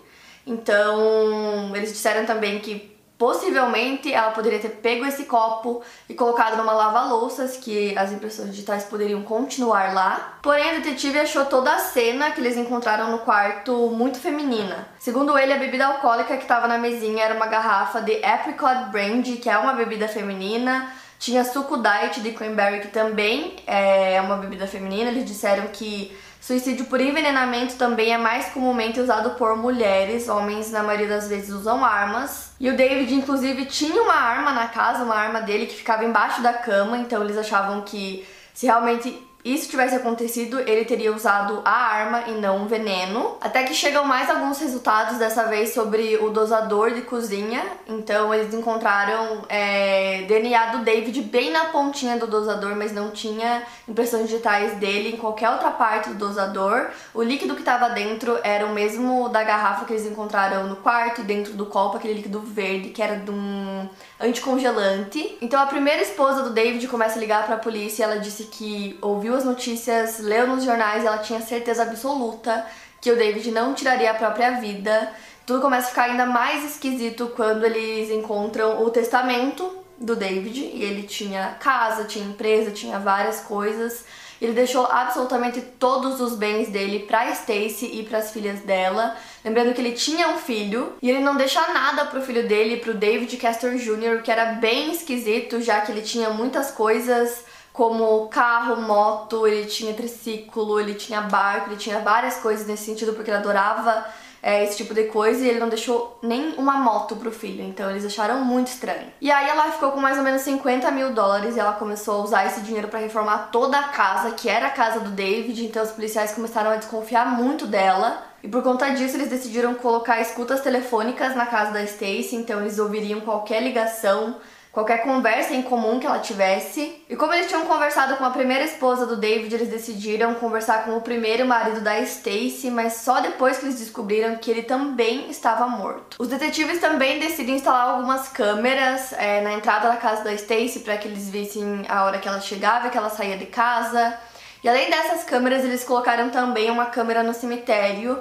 Então, 0.46 1.76
eles 1.76 1.92
disseram 1.92 2.26
também 2.26 2.60
que 2.60 2.91
Possivelmente 3.22 4.12
ela 4.12 4.32
poderia 4.32 4.58
ter 4.58 4.70
pego 4.70 5.06
esse 5.06 5.26
copo 5.26 5.84
e 6.10 6.14
colocado 6.16 6.58
numa 6.58 6.72
lava-louças, 6.72 7.56
que 7.56 7.96
as 7.96 8.12
impressões 8.12 8.50
digitais 8.50 8.86
poderiam 8.86 9.22
continuar 9.22 9.94
lá. 9.94 10.40
Porém, 10.42 10.72
a 10.72 10.74
detetive 10.80 11.20
achou 11.20 11.46
toda 11.46 11.72
a 11.72 11.78
cena 11.78 12.32
que 12.32 12.42
eles 12.42 12.58
encontraram 12.58 13.12
no 13.12 13.20
quarto 13.20 13.92
muito 13.92 14.18
feminina. 14.20 14.88
Segundo 14.98 15.38
ele, 15.38 15.54
a 15.54 15.60
bebida 15.60 15.86
alcoólica 15.86 16.36
que 16.36 16.42
estava 16.42 16.68
na 16.68 16.80
mesinha 16.80 17.26
era 17.26 17.36
uma 17.36 17.46
garrafa 17.46 18.02
de 18.02 18.26
Apricot 18.26 18.90
Brandy, 18.92 19.34
que 19.34 19.48
é 19.48 19.56
uma 19.56 19.74
bebida 19.74 20.08
feminina. 20.08 20.92
Tinha 21.20 21.44
suco 21.44 21.78
diet 21.78 22.22
de 22.22 22.32
cranberry, 22.32 22.80
que 22.80 22.88
também 22.88 23.56
é 23.68 24.20
uma 24.20 24.38
bebida 24.38 24.66
feminina. 24.66 25.12
Eles 25.12 25.26
disseram 25.26 25.68
que 25.68 26.18
Suicídio 26.42 26.86
por 26.86 27.00
envenenamento 27.00 27.76
também 27.76 28.12
é 28.12 28.18
mais 28.18 28.48
comumente 28.48 29.00
usado 29.00 29.36
por 29.36 29.56
mulheres, 29.56 30.28
homens 30.28 30.72
na 30.72 30.82
maioria 30.82 31.08
das 31.08 31.28
vezes 31.28 31.52
usam 31.52 31.86
armas. 31.86 32.54
E 32.60 32.68
o 32.68 32.76
David, 32.76 33.14
inclusive, 33.14 33.66
tinha 33.66 34.02
uma 34.02 34.16
arma 34.16 34.52
na 34.52 34.68
casa, 34.68 35.04
uma 35.04 35.14
arma 35.14 35.40
dele 35.40 35.68
que 35.68 35.76
ficava 35.76 36.04
embaixo 36.04 36.42
da 36.42 36.52
cama, 36.52 36.98
então 36.98 37.24
eles 37.24 37.38
achavam 37.38 37.82
que 37.82 38.28
se 38.56 38.66
realmente 38.66 39.16
isso 39.44 39.70
tivesse 39.70 39.96
acontecido, 39.96 40.60
ele 40.60 40.86
teria 40.86 41.14
usado 41.14 41.62
a 41.66 41.72
arma 41.72 42.24
e 42.28 42.32
não 42.34 42.64
um 42.64 42.68
veneno. 42.68 43.38
Até 43.42 43.64
que 43.64 43.74
chegam 43.74 44.06
mais 44.06 44.30
alguns 44.30 44.60
resultados, 44.60 45.18
dessa 45.18 45.46
vez 45.46 45.74
sobre 45.74 46.18
o 46.18 46.30
dosador 46.30 46.92
de 46.92 47.02
cozinha. 47.02 47.64
Então 47.88 48.34
eles 48.34 48.54
encontraram 48.54 49.44
é, 49.50 50.24
DNA 50.28 50.68
do 50.68 50.84
David 50.84 51.22
bem 51.24 51.52
na 51.52 51.66
pontinha 51.66 52.18
do 52.18 52.28
dosador, 52.28 52.76
mas 52.76 52.92
não 52.92 53.10
tinha 53.10 53.64
impressões 53.88 54.30
digitais 54.30 54.78
dele 54.78 55.16
em 55.16 55.18
qualquer 55.18 55.50
outra 55.50 55.72
parte 55.72 56.10
do 56.10 56.16
dosador. 56.16 56.90
O 57.14 57.24
líquido 57.24 57.56
que 57.56 57.62
estava 57.62 57.90
dentro 57.90 58.38
era 58.44 58.66
o 58.66 58.74
mesmo 58.74 59.28
da 59.30 59.44
garrafa 59.44 59.86
que 59.86 59.94
eles 59.94 60.06
encontraram 60.06 60.68
no 60.68 60.76
quarto 60.76 61.22
e 61.22 61.24
dentro 61.24 61.54
do 61.54 61.66
copo, 61.66 61.98
aquele 61.98 62.14
líquido 62.14 62.42
verde 62.42 62.90
que 62.90 63.02
era 63.02 63.16
de 63.16 63.32
um 63.32 63.90
anticongelante. 64.22 65.38
Então 65.42 65.60
a 65.62 65.66
primeira 65.66 66.02
esposa 66.02 66.44
do 66.44 66.52
David 66.52 66.88
começa 66.88 67.18
a 67.18 67.20
ligar 67.20 67.46
para 67.46 67.56
a 67.56 67.60
polícia 67.60 68.04
ela 68.04 68.20
disse 68.20 68.46
que 68.46 68.98
ouviu 69.02 69.22
viu 69.32 69.36
as 69.36 69.46
notícias, 69.46 70.20
leu 70.20 70.48
nos 70.48 70.64
jornais, 70.64 71.06
ela 71.06 71.20
tinha 71.20 71.40
certeza 71.40 71.84
absoluta 71.84 72.66
que 73.00 73.12
o 73.12 73.16
David 73.16 73.50
não 73.52 73.74
tiraria 73.74 74.12
a 74.12 74.14
própria 74.14 74.60
vida. 74.60 75.12
Tudo 75.46 75.62
começa 75.62 75.88
a 75.88 75.90
ficar 75.90 76.04
ainda 76.04 76.26
mais 76.26 76.64
esquisito 76.64 77.32
quando 77.36 77.66
eles 77.66 78.10
encontram 78.10 78.84
o 78.84 78.90
testamento 78.90 79.78
do 79.98 80.16
David 80.16 80.60
e 80.62 80.84
ele 80.84 81.04
tinha 81.04 81.56
casa, 81.60 82.04
tinha 82.04 82.26
empresa, 82.26 82.72
tinha 82.72 83.00
várias 83.00 83.40
coisas. 83.42 84.04
Ele 84.42 84.54
deixou 84.54 84.88
absolutamente 84.88 85.62
todos 85.62 86.20
os 86.20 86.36
bens 86.36 86.70
dele 86.70 87.00
para 87.00 87.30
Stacy 87.30 87.92
e 87.94 88.04
para 88.04 88.18
as 88.18 88.32
filhas 88.32 88.62
dela, 88.62 89.16
lembrando 89.46 89.74
que 89.74 89.80
ele 89.80 89.92
tinha 89.92 90.30
um 90.30 90.38
filho 90.40 90.94
e 91.00 91.10
ele 91.10 91.20
não 91.20 91.36
deixa 91.36 91.62
nada 91.72 92.06
pro 92.06 92.24
filho 92.24 92.48
dele, 92.48 92.78
pro 92.78 92.96
David 92.96 93.38
Castor 93.38 93.76
Jr., 93.76 94.24
que 94.24 94.32
era 94.32 94.54
bem 94.54 94.92
esquisito, 94.92 95.62
já 95.62 95.82
que 95.82 95.92
ele 95.92 96.02
tinha 96.02 96.32
muitas 96.32 96.72
coisas 96.72 97.46
como 97.72 98.28
carro, 98.28 98.82
moto, 98.82 99.48
ele 99.48 99.66
tinha 99.66 99.94
triciclo, 99.94 100.80
ele 100.80 100.96
tinha 100.96 101.22
barco, 101.22 101.70
ele 101.70 101.78
tinha 101.78 102.00
várias 102.00 102.38
coisas 102.38 102.68
nesse 102.68 102.86
sentido 102.86 103.14
porque 103.14 103.30
ele 103.30 103.38
adorava 103.38 104.06
é, 104.42 104.64
esse 104.64 104.78
tipo 104.78 104.94
de 104.94 105.04
coisa 105.06 105.44
e 105.46 105.50
ele 105.50 105.60
não 105.60 105.70
deixou 105.70 106.18
nem 106.22 106.54
uma 106.54 106.74
moto 106.74 107.16
pro 107.16 107.32
filho, 107.32 107.64
então 107.64 107.90
eles 107.90 108.06
acharam 108.06 108.44
muito 108.44 108.68
estranho. 108.68 109.08
E 109.22 109.32
aí 109.32 109.48
ela 109.48 109.72
ficou 109.72 109.92
com 109.92 110.00
mais 110.00 110.18
ou 110.18 110.24
menos 110.24 110.42
50 110.42 110.90
mil 110.92 111.14
dólares 111.14 111.56
e 111.56 111.60
ela 111.60 111.74
começou 111.74 112.16
a 112.16 112.24
usar 112.24 112.46
esse 112.48 112.62
dinheiro 112.62 112.88
para 112.88 113.00
reformar 113.00 113.50
toda 113.52 113.78
a 113.78 113.90
casa, 113.90 114.32
que 114.32 114.50
era 114.50 114.68
a 114.68 114.72
casa 114.72 115.00
do 115.00 115.12
David, 115.12 115.66
então 115.66 115.84
os 115.84 115.92
policiais 115.92 116.34
começaram 116.34 116.72
a 116.72 116.78
desconfiar 116.78 117.26
muito 117.38 117.68
dela. 117.68 118.24
E 118.44 118.48
por 118.48 118.64
conta 118.64 118.90
disso, 118.90 119.18
eles 119.18 119.30
decidiram 119.30 119.76
colocar 119.76 120.20
escutas 120.20 120.62
telefônicas 120.62 121.36
na 121.36 121.46
casa 121.46 121.72
da 121.72 121.84
Stacy, 121.84 122.36
então 122.36 122.62
eles 122.62 122.80
ouviriam 122.80 123.22
qualquer 123.22 123.62
ligação, 123.62 124.38
qualquer 124.72 125.04
conversa 125.04 125.54
em 125.54 125.62
comum 125.62 126.00
que 126.00 126.08
ela 126.08 126.20
tivesse. 126.20 127.04
E 127.10 127.16
como 127.16 127.34
eles 127.34 127.48
tinham 127.48 127.66
conversado 127.66 128.16
com 128.16 128.24
a 128.24 128.30
primeira 128.30 128.64
esposa 128.64 129.06
do 129.06 129.18
David, 129.18 129.54
eles 129.54 129.70
decidiram 129.70 130.34
conversar 130.36 130.86
com 130.86 130.96
o 130.96 131.02
primeiro 131.02 131.46
marido 131.46 131.82
da 131.82 132.00
Stacy, 132.00 132.72
mas 132.72 132.94
só 132.94 133.20
depois 133.20 133.58
que 133.58 133.66
eles 133.66 133.80
descobriram 133.80 134.38
que 134.38 134.50
ele 134.50 134.64
também 134.64 135.30
estava 135.30 135.68
morto. 135.68 136.16
Os 136.20 136.30
detetives 136.30 136.80
também 136.80 137.20
decidem 137.20 137.56
instalar 137.56 137.90
algumas 137.90 138.30
câmeras 138.30 139.12
é, 139.14 139.42
na 139.42 139.54
entrada 139.54 139.90
da 139.90 139.98
casa 139.98 140.24
da 140.24 140.34
Stacy 140.34 140.80
para 140.80 140.98
que 140.98 141.08
eles 141.08 141.30
vissem 141.30 141.86
a 141.90 142.06
hora 142.06 142.20
que 142.20 142.28
ela 142.28 142.40
chegava, 142.40 142.90
que 142.90 142.98
ela 142.98 143.10
saía 143.10 143.38
de 143.38 143.48
casa. 143.48 144.18
E 144.64 144.70
além 144.70 144.90
dessas 144.90 145.24
câmeras, 145.24 145.66
eles 145.66 145.84
colocaram 145.84 146.30
também 146.30 146.70
uma 146.70 146.86
câmera 146.86 147.24
no 147.24 147.34
cemitério, 147.34 148.20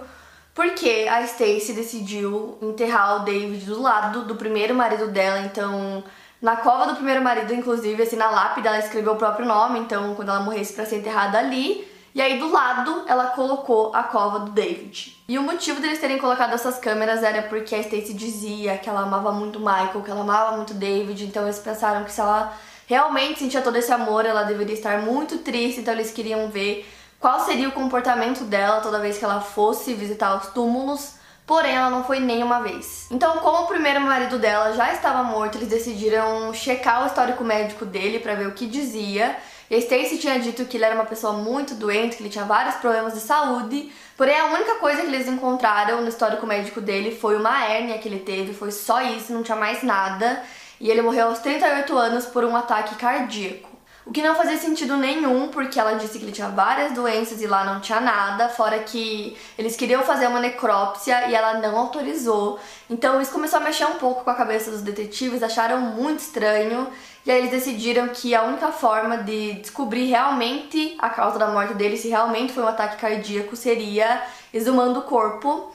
porque 0.55 1.07
a 1.09 1.21
Stacy 1.23 1.75
decidiu 1.75 2.59
enterrar 2.61 3.17
o 3.17 3.25
David 3.25 3.67
do 3.67 3.81
lado 3.81 4.25
do 4.25 4.35
primeiro 4.35 4.75
marido 4.75 5.09
dela, 5.09 5.41
então 5.41 6.03
na 6.41 6.57
cova 6.57 6.87
do 6.87 6.95
primeiro 6.95 7.23
marido, 7.23 7.53
inclusive, 7.53 8.03
assim, 8.03 8.17
na 8.17 8.31
lápide 8.31 8.67
ela 8.67 8.79
escreveu 8.79 9.13
o 9.13 9.17
próprio 9.17 9.47
nome, 9.47 9.79
então 9.81 10.15
quando 10.15 10.31
ela 10.31 10.41
morresse 10.41 10.73
para 10.73 10.87
ser 10.87 10.99
enterrada 10.99 11.39
ali. 11.39 11.87
E 12.13 12.21
aí 12.21 12.39
do 12.39 12.51
lado 12.51 13.05
ela 13.07 13.27
colocou 13.27 13.95
a 13.95 14.03
cova 14.03 14.41
do 14.41 14.51
David. 14.51 15.17
E 15.29 15.39
o 15.39 15.43
motivo 15.43 15.81
deles 15.81 16.01
terem 16.01 16.19
colocado 16.19 16.53
essas 16.53 16.79
câmeras 16.79 17.23
era 17.23 17.43
porque 17.43 17.75
a 17.75 17.79
Stacy 17.79 18.15
dizia 18.15 18.79
que 18.79 18.89
ela 18.89 19.03
amava 19.03 19.31
muito 19.31 19.61
Michael, 19.61 20.03
que 20.03 20.11
ela 20.11 20.23
amava 20.23 20.57
muito 20.57 20.75
David, 20.75 21.25
então 21.25 21.45
eles 21.45 21.61
pensaram 21.61 22.03
que 22.05 22.11
se 22.11 22.21
ela 22.21 22.53
realmente 22.87 23.39
sentia 23.39 23.63
todo 23.63 23.77
esse 23.77 23.93
amor, 23.93 24.27
ela 24.27 24.43
deveria 24.43 24.75
estar 24.75 24.99
muito 25.03 25.39
triste, 25.39 25.81
então 25.81 25.95
eles 25.95 26.11
queriam 26.11 26.49
ver 26.49 26.85
qual 27.21 27.39
seria 27.41 27.69
o 27.69 27.73
comportamento 27.73 28.43
dela 28.43 28.81
toda 28.81 28.99
vez 28.99 29.17
que 29.17 29.25
ela 29.25 29.41
fosse 29.41 29.95
visitar 29.95 30.37
os 30.37 30.49
túmulos 30.49 31.20
porém 31.51 31.75
ela 31.75 31.91
não 31.91 32.05
foi 32.05 32.21
nenhuma 32.21 32.61
vez. 32.61 33.09
Então, 33.11 33.39
como 33.39 33.65
o 33.65 33.67
primeiro 33.67 34.01
marido 34.01 34.39
dela 34.39 34.73
já 34.73 34.93
estava 34.93 35.25
morto, 35.25 35.59
eles 35.59 35.67
decidiram 35.67 36.55
checar 36.55 37.03
o 37.03 37.07
histórico 37.09 37.43
médico 37.43 37.85
dele 37.85 38.21
para 38.21 38.37
ver 38.37 38.47
o 38.47 38.53
que 38.53 38.69
dizia. 38.69 39.37
E 39.69 39.75
a 39.75 39.81
tinha 40.17 40.39
dito 40.39 40.65
que 40.67 40.77
ele 40.77 40.85
era 40.85 40.95
uma 40.95 41.07
pessoa 41.07 41.33
muito 41.33 41.75
doente, 41.75 42.17
que 42.17 42.23
ele 42.23 42.31
tinha 42.31 42.45
vários 42.45 42.77
problemas 42.77 43.15
de 43.15 43.21
saúde, 43.21 43.91
porém 44.17 44.39
a 44.39 44.45
única 44.45 44.77
coisa 44.77 45.01
que 45.03 45.09
eles 45.09 45.27
encontraram 45.27 46.01
no 46.03 46.09
histórico 46.09 46.47
médico 46.47 46.81
dele 46.81 47.11
foi 47.11 47.35
uma 47.35 47.65
hérnia 47.65 47.99
que 47.99 48.07
ele 48.07 48.21
teve, 48.21 48.55
foi 48.55 48.71
só 48.71 49.03
isso, 49.03 49.33
não 49.33 49.43
tinha 49.43 49.57
mais 49.57 49.83
nada. 49.83 50.45
E 50.81 50.89
ele 50.89 51.03
morreu 51.03 51.31
aos 51.31 51.41
38 51.41 51.99
anos 51.99 52.27
por 52.27 52.45
um 52.45 52.55
ataque 52.55 52.95
cardíaco. 52.95 53.70
O 54.07 54.13
que 54.13 54.23
não 54.23 54.35
fazia 54.35 54.57
sentido 54.57 54.97
nenhum, 54.97 55.49
porque 55.49 55.79
ela 55.79 55.93
disse 55.93 56.19
que 56.19 56.25
ele 56.25 56.33
tinha 56.33 56.49
várias 56.49 56.93
doenças 56.93 57.43
e 57.43 57.47
lá 57.47 57.65
não 57.65 57.81
tinha 57.81 58.01
nada, 58.01 58.49
fora 58.49 58.79
que 58.79 59.37
eles 59.59 59.77
queriam 59.77 60.03
fazer 60.03 60.27
uma 60.27 60.41
necrópsia 60.41 61.29
e 61.29 61.35
ela 61.35 61.55
não 61.59 61.77
autorizou. 61.77 62.59
Então 62.89 63.21
isso 63.21 63.31
começou 63.31 63.61
a 63.61 63.63
mexer 63.63 63.85
um 63.85 63.99
pouco 63.99 64.25
com 64.25 64.31
a 64.31 64.35
cabeça 64.35 64.71
dos 64.71 64.81
detetives, 64.81 65.43
acharam 65.43 65.81
muito 65.81 66.21
estranho, 66.21 66.89
e 67.27 67.31
aí 67.31 67.39
eles 67.39 67.51
decidiram 67.51 68.09
que 68.09 68.35
a 68.35 68.43
única 68.43 68.73
forma 68.73 69.19
de 69.19 69.53
descobrir 69.55 70.07
realmente 70.07 70.97
a 70.99 71.11
causa 71.11 71.39
da 71.39 71.49
morte 71.49 71.75
dele, 71.75 71.99
se 71.99 72.09
realmente 72.09 72.55
foi 72.55 72.63
um 72.63 72.69
ataque 72.69 72.97
cardíaco, 72.97 73.55
seria 73.55 74.23
exumando 74.53 75.01
o 75.01 75.03
corpo 75.03 75.71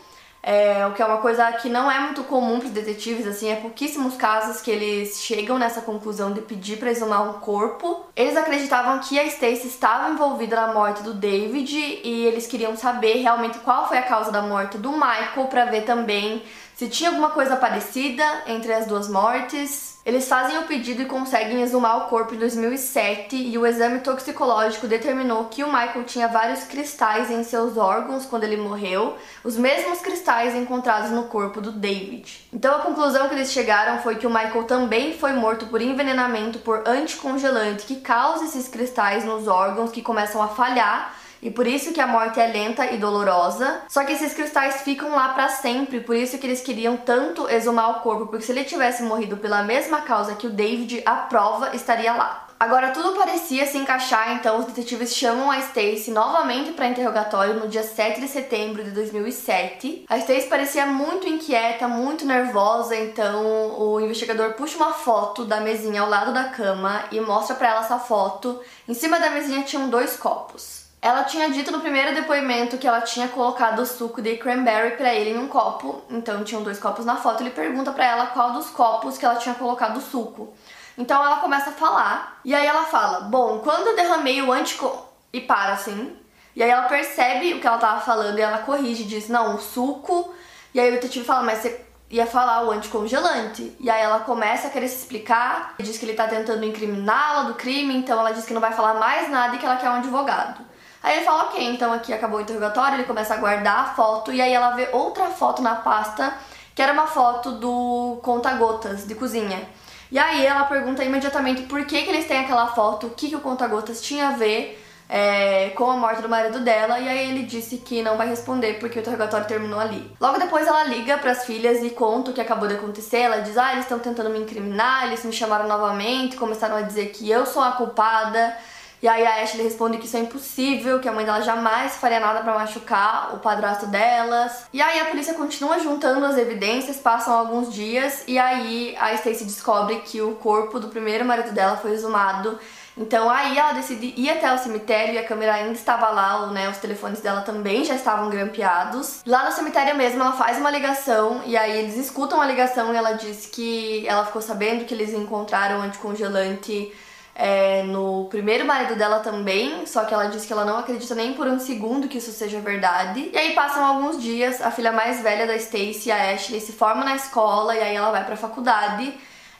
é, 0.48 0.86
o 0.86 0.94
que 0.94 1.02
é 1.02 1.06
uma 1.06 1.18
coisa 1.18 1.52
que 1.54 1.68
não 1.68 1.90
é 1.90 2.00
muito 2.00 2.24
comum 2.26 2.60
para 2.60 2.70
detetives, 2.70 3.26
assim, 3.26 3.50
é 3.50 3.56
pouquíssimos 3.56 4.16
casos 4.16 4.62
que 4.62 4.70
eles 4.70 5.20
chegam 5.22 5.58
nessa 5.58 5.82
conclusão 5.82 6.32
de 6.34 6.42
pedir 6.42 6.78
para 6.78 6.92
exumar 6.92 7.28
um 7.28 7.40
corpo. 7.40 8.06
Eles 8.16 8.38
acreditavam 8.38 9.00
que 9.00 9.20
a 9.20 9.24
Stacy 9.24 9.68
estava 9.68 10.12
envolvida 10.12 10.56
na 10.56 10.72
morte 10.72 11.02
do 11.02 11.16
David 11.16 11.76
e 11.76 12.26
eles 12.28 12.46
queriam 12.46 12.78
saber 12.78 13.24
realmente 13.24 13.58
qual 13.58 13.88
foi 13.88 13.98
a 13.98 14.04
causa 14.04 14.32
da 14.32 14.44
morte 14.44 14.78
do 14.78 14.92
Michael 14.92 15.48
para 15.50 15.66
ver 15.66 15.82
também 15.82 16.44
se 16.76 16.88
tinha 16.90 17.10
alguma 17.10 17.32
coisa 17.32 17.56
parecida 17.56 18.24
entre 18.46 18.72
as 18.72 18.86
duas 18.86 19.10
mortes. 19.10 19.95
Eles 20.06 20.28
fazem 20.28 20.56
o 20.60 20.68
pedido 20.68 21.02
e 21.02 21.06
conseguem 21.06 21.64
exumar 21.64 21.98
o 21.98 22.10
corpo 22.10 22.36
em 22.36 22.38
2007 22.38 23.36
e 23.36 23.58
o 23.58 23.66
exame 23.66 24.02
toxicológico 24.02 24.88
determinou 24.88 25.46
que 25.46 25.64
o 25.64 25.68
Michael 25.68 26.04
tinha 26.04 26.28
vários 26.28 26.64
cristais 26.66 27.32
em 27.32 27.44
seus 27.44 27.76
órgãos 27.76 28.24
quando 28.24 28.44
ele 28.44 28.56
morreu, 28.56 29.18
os 29.44 29.58
mesmos 29.58 30.02
cristais 30.02 30.54
encontrados 30.54 31.10
no 31.10 31.24
corpo 31.24 31.60
do 31.60 31.72
David. 31.72 32.48
Então 32.54 32.76
a 32.76 32.80
conclusão 32.84 33.28
que 33.28 33.34
eles 33.34 33.52
chegaram 33.52 34.00
foi 34.04 34.18
que 34.18 34.28
o 34.28 34.30
Michael 34.30 34.66
também 34.66 35.18
foi 35.18 35.34
morto 35.34 35.66
por 35.66 35.82
envenenamento 35.82 36.60
por 36.60 36.84
anticongelante 36.86 37.88
que 37.88 37.96
causa 37.96 38.46
esses 38.46 38.68
cristais 38.68 39.26
nos 39.26 39.48
órgãos 39.48 39.90
que 39.90 40.04
começam 40.04 40.40
a 40.40 40.50
falhar 40.50 41.16
e 41.46 41.52
por 41.52 41.68
isso 41.68 41.94
que 41.94 42.02
a 42.02 42.08
morte 42.08 42.40
é 42.40 42.48
lenta 42.48 42.92
e 42.92 42.98
dolorosa. 42.98 43.84
Só 43.88 44.04
que 44.04 44.14
esses 44.14 44.34
cristais 44.34 44.82
ficam 44.82 45.12
lá 45.12 45.30
para 45.30 45.48
sempre, 45.48 46.00
por 46.00 46.16
isso 46.16 46.40
que 46.40 46.48
eles 46.48 46.62
queriam 46.62 46.98
tanto 46.98 47.48
exumar 47.48 47.92
o 47.92 48.00
corpo, 48.02 48.26
porque 48.26 48.44
se 48.44 48.52
ele 48.52 48.64
tivesse 48.64 49.04
morrido 49.04 49.38
pela 49.38 49.62
mesma 49.62 50.02
causa 50.02 50.34
que 50.34 50.48
o 50.48 50.50
David, 50.50 51.04
a 51.06 51.14
prova 51.14 51.76
estaria 51.76 52.12
lá. 52.14 52.48
Agora 52.60 52.90
tudo 52.90 53.16
parecia 53.16 53.68
se 53.68 53.78
encaixar, 53.78 54.32
então 54.32 54.58
os 54.58 54.66
detetives 54.66 55.16
chamam 55.16 55.52
a 55.52 55.60
Stacy 55.60 56.10
novamente 56.10 56.72
para 56.72 56.88
interrogatório 56.88 57.54
no 57.54 57.68
dia 57.68 57.84
7 57.84 58.20
de 58.20 58.28
setembro 58.28 58.84
de 58.84 58.90
2007. 58.90 60.06
A 60.10 60.18
Stacy 60.18 60.48
parecia 60.48 60.88
muito 60.88 61.28
inquieta, 61.28 61.88
muito 61.88 62.26
nervosa, 62.26 62.96
então 62.96 63.80
o 63.80 64.00
investigador 64.00 64.54
puxa 64.54 64.78
uma 64.78 64.94
foto 64.94 65.46
da 65.46 65.60
mesinha 65.60 66.02
ao 66.02 66.10
lado 66.10 66.34
da 66.34 66.46
cama 66.46 67.04
e 67.12 67.20
mostra 67.20 67.56
para 67.56 67.70
ela 67.70 67.82
essa 67.82 68.00
foto. 68.00 68.60
Em 68.88 68.96
cima 68.96 69.20
da 69.20 69.30
mesinha 69.30 69.62
tinham 69.62 69.90
dois 69.90 70.16
copos. 70.16 70.85
Ela 71.06 71.24
tinha 71.24 71.52
dito 71.52 71.72
no 71.72 71.82
primeiro 71.82 72.16
depoimento 72.16 72.80
que 72.80 72.88
ela 72.88 73.00
tinha 73.00 73.28
colocado 73.28 73.78
o 73.78 73.86
suco 73.86 74.24
de 74.24 74.38
cranberry 74.38 74.98
para 74.98 75.14
ele 75.14 75.30
em 75.30 75.38
um 75.38 75.48
copo, 75.48 76.02
então 76.10 76.44
tinham 76.44 76.64
dois 76.64 76.80
copos 76.80 77.06
na 77.06 77.16
foto. 77.16 77.44
Ele 77.44 77.52
pergunta 77.52 77.92
para 77.92 78.06
ela 78.06 78.26
qual 78.26 78.54
dos 78.54 78.72
copos 78.72 79.16
que 79.16 79.24
ela 79.24 79.36
tinha 79.36 79.54
colocado 79.54 79.98
o 79.98 80.02
suco. 80.02 80.52
Então 80.98 81.24
ela 81.24 81.36
começa 81.36 81.70
a 81.70 81.74
falar, 81.74 82.40
e 82.44 82.56
aí 82.56 82.66
ela 82.66 82.86
fala: 82.86 83.20
Bom, 83.20 83.60
quando 83.60 83.90
eu 83.90 83.96
derramei 83.96 84.42
o 84.42 84.52
antico. 84.52 85.08
e 85.32 85.40
para 85.40 85.74
assim. 85.74 86.18
E 86.56 86.64
aí 86.64 86.72
ela 86.72 86.88
percebe 86.88 87.54
o 87.54 87.60
que 87.60 87.68
ela 87.68 87.78
tava 87.78 88.02
falando 88.02 88.40
e 88.40 88.42
ela 88.42 88.64
corrige, 88.64 89.04
diz: 89.04 89.30
Não, 89.30 89.58
o 89.58 89.62
suco. 89.62 90.34
E 90.74 90.80
aí 90.80 90.90
o 90.90 90.94
detetive 90.94 91.24
fala: 91.24 91.44
Mas 91.44 91.60
você 91.60 91.86
ia 92.10 92.26
falar 92.26 92.64
o 92.64 92.72
anticongelante. 92.72 93.76
E 93.80 93.92
aí 93.92 94.02
ela 94.02 94.22
começa 94.22 94.70
a 94.70 94.72
querer 94.72 94.88
se 94.88 95.02
explicar, 95.04 95.76
diz 95.80 96.00
que 96.00 96.06
ele 96.06 96.16
tá 96.16 96.28
tentando 96.28 96.66
incriminá-la 96.66 97.44
do 97.44 97.54
crime, 97.54 97.96
então 97.96 98.20
ela 98.20 98.32
diz 98.32 98.44
que 98.44 98.56
não 98.56 98.62
vai 98.62 98.74
falar 98.74 98.96
mais 98.96 99.30
nada 99.30 99.56
e 99.56 99.60
que 99.60 99.66
ela 99.68 99.78
quer 99.78 99.92
um 99.92 99.98
advogado. 99.98 100.74
Aí 101.06 101.18
ele 101.18 101.26
fala, 101.26 101.44
ok, 101.44 101.64
então 101.64 101.94
aqui 101.94 102.12
acabou 102.12 102.40
o 102.40 102.42
interrogatório, 102.42 102.96
ele 102.96 103.04
começa 103.04 103.36
a 103.36 103.38
guardar 103.38 103.80
a 103.80 103.94
foto 103.94 104.34
e 104.34 104.42
aí 104.42 104.52
ela 104.52 104.72
vê 104.72 104.90
outra 104.92 105.26
foto 105.28 105.62
na 105.62 105.76
pasta, 105.76 106.34
que 106.74 106.82
era 106.82 106.92
uma 106.92 107.06
foto 107.06 107.52
do 107.52 108.18
conta-gotas 108.24 109.06
de 109.06 109.14
cozinha. 109.14 109.70
E 110.12 110.18
aí 110.18 110.44
ela 110.44 110.64
pergunta 110.64 111.04
imediatamente 111.04 111.62
por 111.62 111.86
que, 111.86 112.02
que 112.02 112.10
eles 112.10 112.26
têm 112.26 112.40
aquela 112.40 112.66
foto, 112.70 113.06
o 113.06 113.10
que, 113.12 113.30
que 113.30 113.36
o 113.36 113.40
conta-gotas 113.40 114.02
tinha 114.02 114.30
a 114.30 114.32
ver 114.32 114.84
é, 115.08 115.70
com 115.76 115.92
a 115.92 115.96
morte 115.96 116.24
do 116.24 116.28
marido 116.28 116.62
dela, 116.62 117.00
e 117.00 117.08
aí 117.08 117.30
ele 117.30 117.44
disse 117.44 117.78
que 117.78 118.02
não 118.02 118.18
vai 118.18 118.28
responder 118.28 118.80
porque 118.80 118.98
o 118.98 119.02
interrogatório 119.02 119.46
terminou 119.46 119.80
ali. 119.80 120.12
Logo 120.20 120.40
depois 120.40 120.66
ela 120.66 120.86
liga 120.86 121.20
para 121.20 121.34
as 121.34 121.46
filhas 121.46 121.84
e 121.84 121.92
conta 121.92 122.32
o 122.32 122.34
que 122.34 122.42
acabou 122.42 122.68
de 122.68 122.74
acontecer. 122.74 123.18
Ela 123.18 123.42
diz: 123.42 123.56
Ah, 123.60 123.74
eles 123.74 123.86
estão 123.86 124.00
tentando 124.00 124.32
me 124.32 124.40
incriminar, 124.40 125.06
eles 125.06 125.24
me 125.24 125.32
chamaram 125.32 125.68
novamente, 125.68 126.36
começaram 126.36 126.76
a 126.76 126.82
dizer 126.82 127.10
que 127.10 127.30
eu 127.30 127.46
sou 127.46 127.62
a 127.62 127.74
culpada. 127.74 128.58
E 129.06 129.08
aí 129.08 129.24
a 129.24 129.44
Ashley 129.44 129.64
responde 129.64 130.00
que 130.00 130.08
isso 130.08 130.18
é 130.18 130.22
impossível, 130.22 131.00
que 131.00 131.08
a 131.08 131.12
mãe 131.12 131.24
dela 131.24 131.40
jamais 131.42 131.96
faria 131.96 132.20
nada 132.20 132.42
para 132.42 132.56
machucar 132.56 133.36
o 133.36 133.38
padrasto 133.38 133.86
delas. 133.86 134.66
E 134.74 134.82
aí 134.82 135.00
a 135.00 135.06
polícia 135.06 135.36
continua 135.36 135.78
juntando 135.78 136.26
as 136.26 136.40
evidências, 136.40 136.98
passam 136.98 137.32
alguns 137.32 137.72
dias 137.72 138.24
e 138.28 138.40
aí 138.40 138.98
a 139.00 139.14
Stacy 139.14 139.44
descobre 139.44 139.98
que 139.98 140.24
o 140.24 140.34
corpo 140.34 140.80
do 140.80 140.88
primeiro 140.88 141.24
marido 141.24 141.52
dela 141.52 141.78
foi 141.78 141.92
exumado. 141.92 142.58
Então 142.98 143.30
aí 143.30 143.56
ela 143.60 143.74
decide 143.74 144.12
ir 144.18 144.28
até 144.32 144.52
o 144.52 144.58
cemitério 144.58 145.14
e 145.14 145.20
a 145.20 145.24
câmera 145.24 145.54
ainda 145.54 145.74
estava 145.74 146.10
lá, 146.10 146.48
né? 146.48 146.68
Os 146.68 146.78
telefones 146.78 147.22
dela 147.22 147.42
também 147.42 147.86
já 147.86 147.94
estavam 147.94 148.32
grampeados. 148.32 149.22
Lá 149.24 149.46
no 149.46 149.52
cemitério 149.52 149.96
mesmo 149.96 150.20
ela 150.20 150.32
faz 150.32 150.58
uma 150.58 150.72
ligação 150.72 151.44
e 151.46 151.56
aí 151.56 151.78
eles 151.78 151.96
escutam 151.96 152.42
a 152.42 152.48
ligação 152.48 152.92
e 152.92 152.98
ela 152.98 153.12
diz 153.12 153.46
que 153.46 154.08
ela 154.08 154.26
ficou 154.26 154.42
sabendo 154.42 154.84
que 154.84 154.96
eles 154.96 155.14
encontraram 155.14 155.80
anticongelante 155.84 156.92
é, 157.38 157.84
no 157.84 158.28
primeiro 158.30 158.66
marido 158.66 158.96
dela 158.96 159.20
também, 159.20 159.86
só 159.86 160.06
que 160.06 160.14
ela 160.14 160.28
disse 160.28 160.48
que 160.48 160.54
ela 160.54 160.64
não 160.64 160.78
acredita 160.78 161.14
nem 161.14 161.34
por 161.34 161.46
um 161.48 161.60
segundo 161.60 162.08
que 162.08 162.18
isso 162.18 162.32
seja 162.32 162.62
verdade. 162.62 163.30
E 163.34 163.38
aí 163.38 163.54
passam 163.54 163.84
alguns 163.84 164.22
dias, 164.22 164.62
a 164.62 164.72
filha 164.72 164.94
mais 164.94 165.22
velha 165.22 165.46
da 165.46 165.56
Stacy, 165.58 166.10
a 166.12 166.32
Ashley, 166.34 166.62
se 166.62 166.72
forma 166.72 167.04
na 167.04 167.14
escola 167.16 167.76
e 167.76 167.82
aí 167.82 167.94
ela 167.94 168.10
vai 168.10 168.24
pra 168.24 168.38
faculdade. 168.38 169.14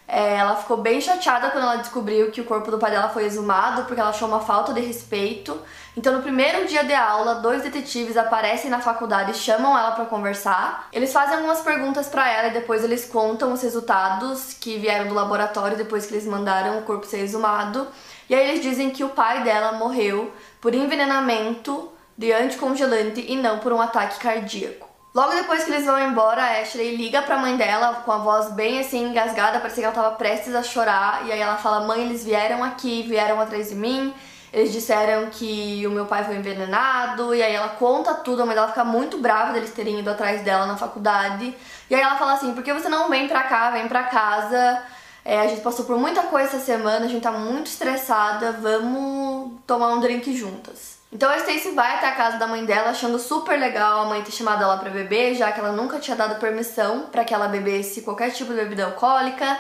É, 0.08 0.36
ela 0.36 0.56
ficou 0.56 0.78
bem 0.78 1.02
chateada 1.02 1.50
quando 1.50 1.64
ela 1.64 1.76
descobriu 1.78 2.32
que 2.32 2.40
o 2.40 2.46
corpo 2.46 2.72
do 2.72 2.78
pai 2.78 2.92
dela 2.92 3.10
foi 3.10 3.26
exumado, 3.26 3.84
porque 3.86 4.00
ela 4.00 4.12
achou 4.12 4.28
uma 4.28 4.40
falta 4.40 4.72
de 4.72 4.80
respeito. 4.80 5.60
Então, 5.98 6.14
no 6.14 6.22
primeiro 6.22 6.68
dia 6.68 6.84
de 6.84 6.94
aula, 6.94 7.36
dois 7.36 7.64
detetives 7.64 8.18
aparecem 8.18 8.70
na 8.70 8.82
faculdade 8.82 9.32
e 9.32 9.34
chamam 9.34 9.78
ela 9.78 9.92
para 9.92 10.06
conversar. 10.06 10.90
Eles 10.92 11.14
fazem 11.14 11.36
algumas 11.36 11.62
perguntas 11.62 12.08
para 12.08 12.30
ela 12.30 12.50
e 12.50 12.54
depois 12.54 12.84
eles 12.84 13.06
contam 13.06 13.54
os 13.54 13.62
resultados 13.62 14.54
que 14.54 14.78
vieram 14.78 15.08
do 15.08 15.14
laboratório 15.14 15.78
depois 15.78 16.06
que 16.06 16.14
eles 16.14 16.26
mandaram 16.26 16.80
o 16.80 16.82
corpo 16.82 17.06
ser 17.06 17.20
exumado. 17.20 17.88
E 18.30 18.36
aí 18.36 18.50
eles 18.50 18.62
dizem 18.62 18.90
que 18.90 19.06
o 19.06 19.10
pai 19.10 19.44
dela 19.44 19.74
morreu 19.74 20.34
por 20.60 20.76
envenenamento 20.76 21.90
de 22.18 22.34
anticongelante 22.34 23.24
e 23.26 23.38
não 23.38 23.60
por 23.60 23.72
um 23.72 23.80
ataque 23.80 24.20
cardíaco. 24.20 24.90
Logo 25.14 25.34
depois 25.34 25.64
que 25.64 25.72
eles 25.72 25.86
vão 25.86 25.98
embora, 25.98 26.44
a 26.44 26.60
Ashley 26.60 26.98
liga 26.98 27.22
pra 27.22 27.38
mãe 27.38 27.56
dela 27.56 28.02
com 28.04 28.12
a 28.12 28.18
voz 28.18 28.52
bem 28.52 28.80
assim 28.80 29.12
engasgada, 29.12 29.62
parecia 29.62 29.82
que 29.82 29.86
ela 29.86 29.96
tava 29.96 30.16
prestes 30.18 30.54
a 30.54 30.62
chorar. 30.62 31.26
E 31.26 31.32
aí 31.32 31.40
ela 31.40 31.56
fala: 31.56 31.88
Mãe, 31.88 32.02
eles 32.02 32.26
vieram 32.26 32.62
aqui, 32.62 33.04
vieram 33.04 33.40
atrás 33.40 33.70
de 33.70 33.76
mim. 33.76 34.14
Eles 34.56 34.72
disseram 34.72 35.28
que 35.30 35.86
o 35.86 35.92
meu 35.92 36.06
pai 36.06 36.24
foi 36.24 36.38
envenenado. 36.38 37.36
E 37.36 37.44
aí 37.44 37.54
ela 37.54 37.68
conta 37.68 38.14
tudo. 38.14 38.42
A 38.42 38.46
mãe 38.46 38.56
dela 38.56 38.70
fica 38.70 38.86
muito 38.86 39.18
brava 39.18 39.52
deles 39.52 39.72
terem 39.72 40.00
ido 40.00 40.10
atrás 40.10 40.44
dela 40.44 40.66
na 40.66 40.78
faculdade. 40.78 41.54
E 41.90 41.94
aí 41.94 42.00
ela 42.00 42.16
fala 42.16 42.36
assim: 42.36 42.54
Por 42.54 42.64
que 42.64 42.72
você 42.72 42.88
não 42.88 43.10
vem 43.10 43.28
pra 43.28 43.44
cá, 43.44 43.72
vem 43.72 43.86
pra 43.90 44.04
casa? 44.04 44.82
É, 45.26 45.42
a 45.42 45.48
gente 45.48 45.60
passou 45.60 45.84
por 45.84 45.98
muita 45.98 46.24
coisa 46.24 46.56
essa 46.56 46.60
semana, 46.60 47.04
a 47.04 47.10
gente 47.10 47.22
tá 47.22 47.34
muito 47.34 47.68
estressada. 47.68 48.54
Vamos 48.54 49.60
tomar 49.68 49.90
um 49.90 50.00
drink 50.00 50.34
juntas. 50.34 51.00
Então 51.12 51.30
a 51.30 51.36
Stacy 51.38 51.72
vai 51.72 51.96
até 51.96 52.08
a 52.08 52.16
casa 52.16 52.38
da 52.38 52.48
mãe 52.48 52.64
dela, 52.64 52.92
achando 52.92 53.20
super 53.20 53.60
legal 53.60 54.04
a 54.04 54.06
mãe 54.06 54.22
ter 54.22 54.32
chamado 54.32 54.64
ela 54.64 54.78
para 54.78 54.90
beber, 54.90 55.36
já 55.36 55.52
que 55.52 55.60
ela 55.60 55.74
nunca 55.74 56.00
tinha 56.00 56.16
dado 56.16 56.40
permissão 56.40 57.08
para 57.12 57.26
que 57.26 57.34
ela 57.34 57.50
bebesse 57.50 58.04
qualquer 58.04 58.32
tipo 58.32 58.54
de 58.54 58.60
bebida 58.62 58.86
alcoólica. 58.86 59.58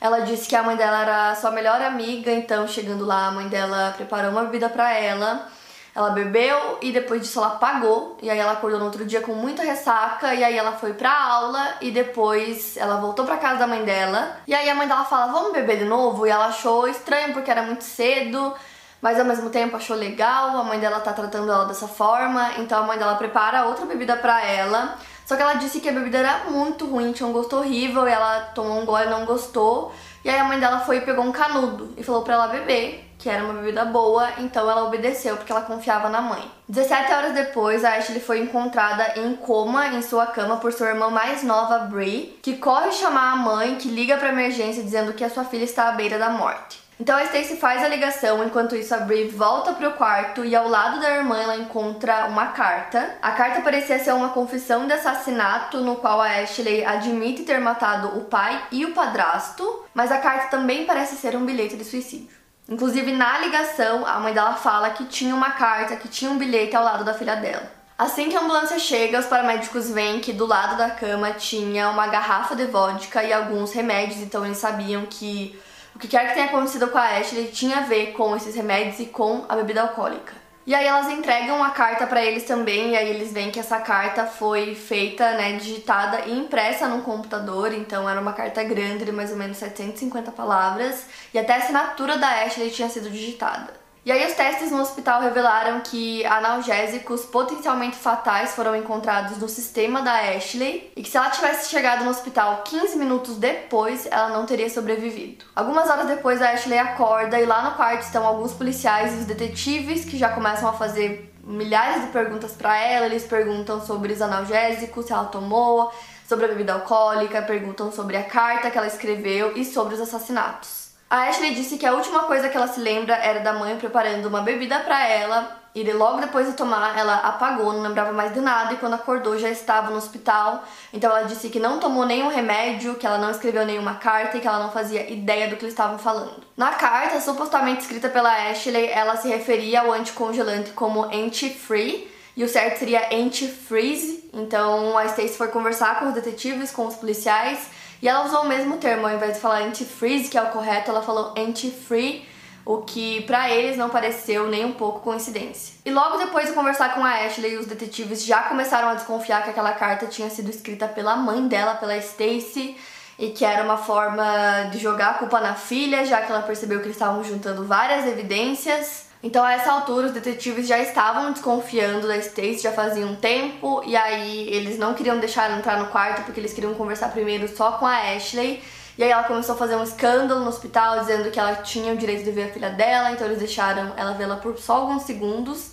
Ela 0.00 0.20
disse 0.20 0.48
que 0.48 0.54
a 0.54 0.62
mãe 0.62 0.76
dela 0.76 1.02
era 1.02 1.34
sua 1.34 1.50
melhor 1.50 1.80
amiga, 1.80 2.30
então 2.30 2.66
chegando 2.68 3.04
lá 3.04 3.28
a 3.28 3.30
mãe 3.30 3.48
dela 3.48 3.94
preparou 3.96 4.30
uma 4.30 4.44
bebida 4.44 4.68
para 4.68 4.92
ela. 4.92 5.48
Ela 5.94 6.10
bebeu 6.10 6.78
e 6.82 6.92
depois 6.92 7.22
disso 7.22 7.38
ela 7.38 7.52
pagou. 7.52 8.18
E 8.22 8.28
aí 8.28 8.38
ela 8.38 8.52
acordou 8.52 8.78
no 8.78 8.84
outro 8.84 9.06
dia 9.06 9.22
com 9.22 9.32
muita 9.32 9.62
ressaca. 9.62 10.34
E 10.34 10.44
aí 10.44 10.56
ela 10.56 10.72
foi 10.72 10.92
pra 10.92 11.10
aula 11.10 11.76
e 11.80 11.90
depois 11.90 12.76
ela 12.76 12.96
voltou 12.96 13.24
pra 13.24 13.38
casa 13.38 13.60
da 13.60 13.66
mãe 13.66 13.82
dela. 13.82 14.36
E 14.46 14.54
aí 14.54 14.68
a 14.68 14.74
mãe 14.74 14.86
dela 14.86 15.04
fala: 15.04 15.32
Vamos 15.32 15.52
beber 15.52 15.78
de 15.78 15.86
novo? 15.86 16.26
E 16.26 16.30
ela 16.30 16.48
achou 16.48 16.86
estranho 16.86 17.32
porque 17.32 17.50
era 17.50 17.62
muito 17.62 17.82
cedo 17.82 18.54
mas 19.00 19.18
ao 19.18 19.24
mesmo 19.24 19.50
tempo 19.50 19.76
achou 19.76 19.94
legal, 19.94 20.56
a 20.56 20.64
mãe 20.64 20.80
dela 20.80 21.00
tá 21.00 21.12
tratando 21.12 21.52
ela 21.52 21.66
dessa 21.66 21.86
forma, 21.86 22.54
então 22.58 22.82
a 22.82 22.86
mãe 22.86 22.98
dela 22.98 23.14
prepara 23.14 23.66
outra 23.66 23.84
bebida 23.86 24.16
pra 24.16 24.44
ela. 24.44 24.96
Só 25.26 25.34
que 25.36 25.42
ela 25.42 25.54
disse 25.54 25.80
que 25.80 25.88
a 25.88 25.92
bebida 25.92 26.18
era 26.18 26.44
muito 26.48 26.86
ruim, 26.86 27.12
tinha 27.12 27.28
um 27.28 27.32
gosto 27.32 27.56
horrível, 27.56 28.08
e 28.08 28.12
ela 28.12 28.40
tomou 28.54 28.80
um 28.80 28.86
gole 28.86 29.06
e 29.06 29.10
não 29.10 29.26
gostou. 29.26 29.92
E 30.24 30.30
aí 30.30 30.38
a 30.38 30.44
mãe 30.44 30.58
dela 30.58 30.80
foi 30.80 30.98
e 30.98 31.00
pegou 31.00 31.24
um 31.24 31.32
canudo 31.32 31.92
e 31.96 32.02
falou 32.04 32.22
pra 32.22 32.34
ela 32.34 32.46
beber, 32.46 33.12
que 33.18 33.28
era 33.28 33.42
uma 33.42 33.54
bebida 33.54 33.84
boa, 33.84 34.28
então 34.38 34.70
ela 34.70 34.84
obedeceu 34.84 35.36
porque 35.36 35.50
ela 35.50 35.62
confiava 35.62 36.08
na 36.08 36.20
mãe. 36.20 36.48
17 36.68 37.12
horas 37.12 37.34
depois, 37.34 37.84
a 37.84 37.94
Ashley 37.94 38.20
foi 38.20 38.40
encontrada 38.40 39.20
em 39.20 39.34
coma 39.34 39.88
em 39.88 40.02
sua 40.02 40.26
cama 40.26 40.58
por 40.58 40.72
sua 40.72 40.88
irmã 40.88 41.10
mais 41.10 41.42
nova, 41.42 41.78
Brie, 41.80 42.38
que 42.40 42.56
corre 42.56 42.92
chamar 42.92 43.32
a 43.32 43.36
mãe, 43.36 43.76
que 43.76 43.88
liga 43.88 44.16
pra 44.16 44.28
emergência 44.28 44.82
dizendo 44.82 45.12
que 45.12 45.24
a 45.24 45.30
sua 45.30 45.44
filha 45.44 45.64
está 45.64 45.88
à 45.88 45.92
beira 45.92 46.18
da 46.18 46.30
morte. 46.30 46.85
Então 46.98 47.14
a 47.14 47.24
Stacy 47.24 47.56
faz 47.56 47.84
a 47.84 47.88
ligação, 47.88 48.42
enquanto 48.42 48.74
isso 48.74 48.94
a 48.94 48.98
Brie 48.98 49.28
volta 49.28 49.74
pro 49.74 49.92
quarto 49.92 50.42
e 50.42 50.56
ao 50.56 50.66
lado 50.66 50.98
da 50.98 51.14
irmã 51.14 51.38
ela 51.38 51.56
encontra 51.56 52.24
uma 52.24 52.46
carta. 52.48 53.16
A 53.20 53.32
carta 53.32 53.60
parecia 53.60 53.98
ser 53.98 54.14
uma 54.14 54.30
confissão 54.30 54.86
de 54.86 54.94
assassinato 54.94 55.78
no 55.82 55.96
qual 55.96 56.22
a 56.22 56.40
Ashley 56.40 56.84
admite 56.86 57.42
ter 57.42 57.60
matado 57.60 58.16
o 58.18 58.24
pai 58.24 58.62
e 58.72 58.86
o 58.86 58.94
padrasto, 58.94 59.84
mas 59.92 60.10
a 60.10 60.18
carta 60.18 60.48
também 60.48 60.86
parece 60.86 61.16
ser 61.16 61.36
um 61.36 61.44
bilhete 61.44 61.76
de 61.76 61.84
suicídio. 61.84 62.30
Inclusive 62.66 63.12
na 63.12 63.38
ligação, 63.40 64.06
a 64.06 64.18
mãe 64.18 64.32
dela 64.32 64.54
fala 64.54 64.90
que 64.90 65.04
tinha 65.04 65.34
uma 65.34 65.50
carta, 65.50 65.96
que 65.96 66.08
tinha 66.08 66.30
um 66.30 66.38
bilhete 66.38 66.74
ao 66.74 66.82
lado 66.82 67.04
da 67.04 67.12
filha 67.12 67.36
dela. 67.36 67.70
Assim 67.98 68.30
que 68.30 68.36
a 68.36 68.40
ambulância 68.40 68.78
chega, 68.78 69.18
os 69.18 69.26
paramédicos 69.26 69.90
veem 69.90 70.20
que 70.20 70.32
do 70.32 70.46
lado 70.46 70.76
da 70.76 70.90
cama 70.90 71.30
tinha 71.32 71.90
uma 71.90 72.06
garrafa 72.06 72.56
de 72.56 72.64
vodka 72.66 73.22
e 73.22 73.32
alguns 73.32 73.72
remédios, 73.72 74.20
então 74.20 74.44
eles 74.44 74.58
sabiam 74.58 75.06
que 75.06 75.58
o 75.96 75.98
que 75.98 76.08
quer 76.08 76.28
que 76.28 76.34
tenha 76.34 76.44
acontecido 76.44 76.88
com 76.88 76.98
a 76.98 77.16
Ashley 77.16 77.46
tinha 77.46 77.78
a 77.78 77.80
ver 77.80 78.12
com 78.12 78.36
esses 78.36 78.54
remédios 78.54 79.00
e 79.00 79.06
com 79.06 79.46
a 79.48 79.56
bebida 79.56 79.80
alcoólica. 79.80 80.34
E 80.66 80.74
aí 80.74 80.86
elas 80.86 81.08
entregam 81.08 81.64
a 81.64 81.70
carta 81.70 82.06
para 82.06 82.22
eles 82.22 82.44
também, 82.44 82.90
e 82.90 82.96
aí 82.98 83.08
eles 83.08 83.32
veem 83.32 83.50
que 83.50 83.58
essa 83.58 83.80
carta 83.80 84.26
foi 84.26 84.74
feita, 84.74 85.32
né, 85.38 85.52
digitada 85.52 86.26
e 86.26 86.38
impressa 86.38 86.86
num 86.86 87.00
computador, 87.00 87.72
então 87.72 88.06
era 88.06 88.20
uma 88.20 88.34
carta 88.34 88.62
grande 88.62 89.06
de 89.06 89.12
mais 89.12 89.30
ou 89.30 89.38
menos 89.38 89.56
750 89.56 90.30
palavras, 90.32 91.06
e 91.32 91.38
até 91.38 91.54
a 91.54 91.58
assinatura 91.58 92.18
da 92.18 92.44
Ashley 92.44 92.70
tinha 92.70 92.90
sido 92.90 93.08
digitada. 93.08 93.85
E 94.06 94.12
aí 94.12 94.24
os 94.24 94.34
testes 94.34 94.70
no 94.70 94.82
hospital 94.82 95.20
revelaram 95.20 95.80
que 95.80 96.24
analgésicos 96.26 97.24
potencialmente 97.24 97.96
fatais 97.96 98.54
foram 98.54 98.76
encontrados 98.76 99.36
no 99.38 99.48
sistema 99.48 100.00
da 100.00 100.12
Ashley 100.12 100.92
e 100.94 101.02
que 101.02 101.10
se 101.10 101.16
ela 101.16 101.28
tivesse 101.28 101.68
chegado 101.68 102.04
no 102.04 102.10
hospital 102.10 102.62
15 102.62 102.96
minutos 102.98 103.34
depois, 103.34 104.06
ela 104.06 104.28
não 104.28 104.46
teria 104.46 104.70
sobrevivido. 104.70 105.44
Algumas 105.56 105.90
horas 105.90 106.06
depois 106.06 106.40
a 106.40 106.52
Ashley 106.52 106.78
acorda 106.78 107.40
e 107.40 107.44
lá 107.44 107.68
no 107.68 107.74
quarto 107.74 108.02
estão 108.02 108.24
alguns 108.24 108.52
policiais 108.52 109.12
e 109.12 109.16
os 109.16 109.24
detetives 109.24 110.04
que 110.04 110.16
já 110.16 110.28
começam 110.28 110.68
a 110.68 110.72
fazer 110.72 111.34
milhares 111.42 112.02
de 112.02 112.12
perguntas 112.12 112.52
para 112.52 112.78
ela, 112.78 113.06
eles 113.06 113.24
perguntam 113.24 113.84
sobre 113.84 114.12
os 114.12 114.22
analgésicos, 114.22 115.06
se 115.06 115.12
ela 115.12 115.24
tomou, 115.24 115.92
sobre 116.28 116.44
a 116.44 116.48
bebida 116.48 116.74
alcoólica, 116.74 117.42
perguntam 117.42 117.90
sobre 117.90 118.16
a 118.16 118.22
carta 118.22 118.70
que 118.70 118.78
ela 118.78 118.86
escreveu 118.86 119.56
e 119.56 119.64
sobre 119.64 119.96
os 119.96 120.00
assassinatos. 120.00 120.85
A 121.08 121.28
Ashley 121.28 121.54
disse 121.54 121.78
que 121.78 121.86
a 121.86 121.92
última 121.92 122.24
coisa 122.24 122.48
que 122.48 122.56
ela 122.56 122.66
se 122.66 122.80
lembra 122.80 123.14
era 123.14 123.38
da 123.38 123.52
mãe 123.52 123.76
preparando 123.76 124.26
uma 124.26 124.40
bebida 124.40 124.80
para 124.80 125.06
ela 125.06 125.62
e 125.72 125.92
logo 125.92 126.20
depois 126.20 126.48
de 126.48 126.54
tomar 126.54 126.98
ela 126.98 127.16
apagou, 127.16 127.72
não 127.72 127.82
lembrava 127.82 128.10
mais 128.10 128.34
de 128.34 128.40
nada 128.40 128.72
e 128.72 128.76
quando 128.78 128.94
acordou 128.94 129.38
já 129.38 129.48
estava 129.48 129.90
no 129.90 129.98
hospital. 129.98 130.64
Então 130.92 131.10
ela 131.10 131.28
disse 131.28 131.48
que 131.48 131.60
não 131.60 131.78
tomou 131.78 132.04
nenhum 132.04 132.28
remédio, 132.28 132.96
que 132.96 133.06
ela 133.06 133.18
não 133.18 133.30
escreveu 133.30 133.64
nenhuma 133.64 133.94
carta 133.94 134.36
e 134.36 134.40
que 134.40 134.48
ela 134.48 134.58
não 134.58 134.72
fazia 134.72 135.08
ideia 135.08 135.48
do 135.48 135.56
que 135.56 135.62
eles 135.62 135.74
estavam 135.74 135.98
falando. 135.98 136.42
Na 136.56 136.72
carta, 136.72 137.20
supostamente 137.20 137.82
escrita 137.82 138.08
pela 138.08 138.50
Ashley, 138.50 138.86
ela 138.86 139.16
se 139.16 139.28
referia 139.28 139.82
ao 139.82 139.92
anticongelante 139.92 140.72
como 140.72 141.04
anti-free 141.04 142.10
e 142.36 142.42
o 142.42 142.48
certo 142.48 142.78
seria 142.78 143.14
anti-freeze. 143.14 144.28
Então 144.32 144.98
a 144.98 145.04
Stacy 145.04 145.36
foi 145.36 145.48
conversar 145.48 146.00
com 146.00 146.08
os 146.08 146.14
detetives, 146.14 146.72
com 146.72 146.86
os 146.86 146.96
policiais 146.96 147.75
e 148.02 148.08
ela 148.08 148.24
usou 148.24 148.42
o 148.42 148.48
mesmo 148.48 148.76
termo, 148.76 149.06
ao 149.06 149.14
invés 149.14 149.34
de 149.34 149.40
falar 149.40 149.62
anti-freeze, 149.62 150.28
que 150.28 150.36
é 150.36 150.42
o 150.42 150.50
correto, 150.50 150.90
ela 150.90 151.02
falou 151.02 151.34
anti-free, 151.36 152.26
o 152.64 152.78
que 152.78 153.22
para 153.22 153.48
eles 153.48 153.76
não 153.76 153.88
pareceu 153.88 154.48
nem 154.48 154.64
um 154.64 154.72
pouco 154.72 155.00
coincidência. 155.00 155.74
E 155.84 155.90
logo 155.90 156.18
depois 156.18 156.48
de 156.48 156.52
conversar 156.52 156.94
com 156.94 157.04
a 157.04 157.24
Ashley, 157.24 157.56
os 157.56 157.66
detetives 157.66 158.24
já 158.24 158.42
começaram 158.42 158.88
a 158.88 158.94
desconfiar 158.94 159.44
que 159.44 159.50
aquela 159.50 159.72
carta 159.72 160.06
tinha 160.06 160.28
sido 160.28 160.50
escrita 160.50 160.88
pela 160.88 161.14
mãe 161.14 161.46
dela, 161.46 161.76
pela 161.76 161.96
Stacy, 161.96 162.76
e 163.18 163.30
que 163.30 163.44
era 163.44 163.62
uma 163.62 163.78
forma 163.78 164.68
de 164.72 164.78
jogar 164.78 165.10
a 165.10 165.14
culpa 165.14 165.40
na 165.40 165.54
filha, 165.54 166.04
já 166.04 166.20
que 166.20 166.30
ela 166.30 166.42
percebeu 166.42 166.80
que 166.80 166.86
eles 166.86 166.96
estavam 166.96 167.22
juntando 167.24 167.64
várias 167.64 168.06
evidências. 168.06 169.05
Então, 169.22 169.44
a 169.44 169.52
essa 169.52 169.72
altura, 169.72 170.06
os 170.06 170.12
detetives 170.12 170.66
já 170.66 170.78
estavam 170.78 171.32
desconfiando 171.32 172.06
da 172.06 172.16
Stacy 172.18 172.60
já 172.60 172.72
fazia 172.72 173.06
um 173.06 173.16
tempo, 173.16 173.82
e 173.84 173.96
aí 173.96 174.48
eles 174.48 174.78
não 174.78 174.94
queriam 174.94 175.18
deixar 175.18 175.44
ela 175.44 175.58
entrar 175.58 175.78
no 175.78 175.86
quarto 175.86 176.22
porque 176.22 176.38
eles 176.38 176.52
queriam 176.52 176.74
conversar 176.74 177.08
primeiro 177.08 177.48
só 177.48 177.72
com 177.72 177.86
a 177.86 178.14
Ashley. 178.14 178.62
E 178.98 179.02
aí 179.02 179.10
ela 179.10 179.24
começou 179.24 179.54
a 179.54 179.58
fazer 179.58 179.76
um 179.76 179.82
escândalo 179.82 180.40
no 180.40 180.48
hospital 180.48 181.00
dizendo 181.00 181.30
que 181.30 181.38
ela 181.38 181.56
tinha 181.56 181.92
o 181.92 181.96
direito 181.96 182.24
de 182.24 182.30
ver 182.30 182.44
a 182.44 182.52
filha 182.52 182.70
dela, 182.70 183.10
então 183.10 183.26
eles 183.26 183.38
deixaram 183.38 183.92
ela 183.96 184.12
vê-la 184.12 184.36
por 184.36 184.58
só 184.58 184.76
alguns 184.76 185.02
segundos. 185.02 185.72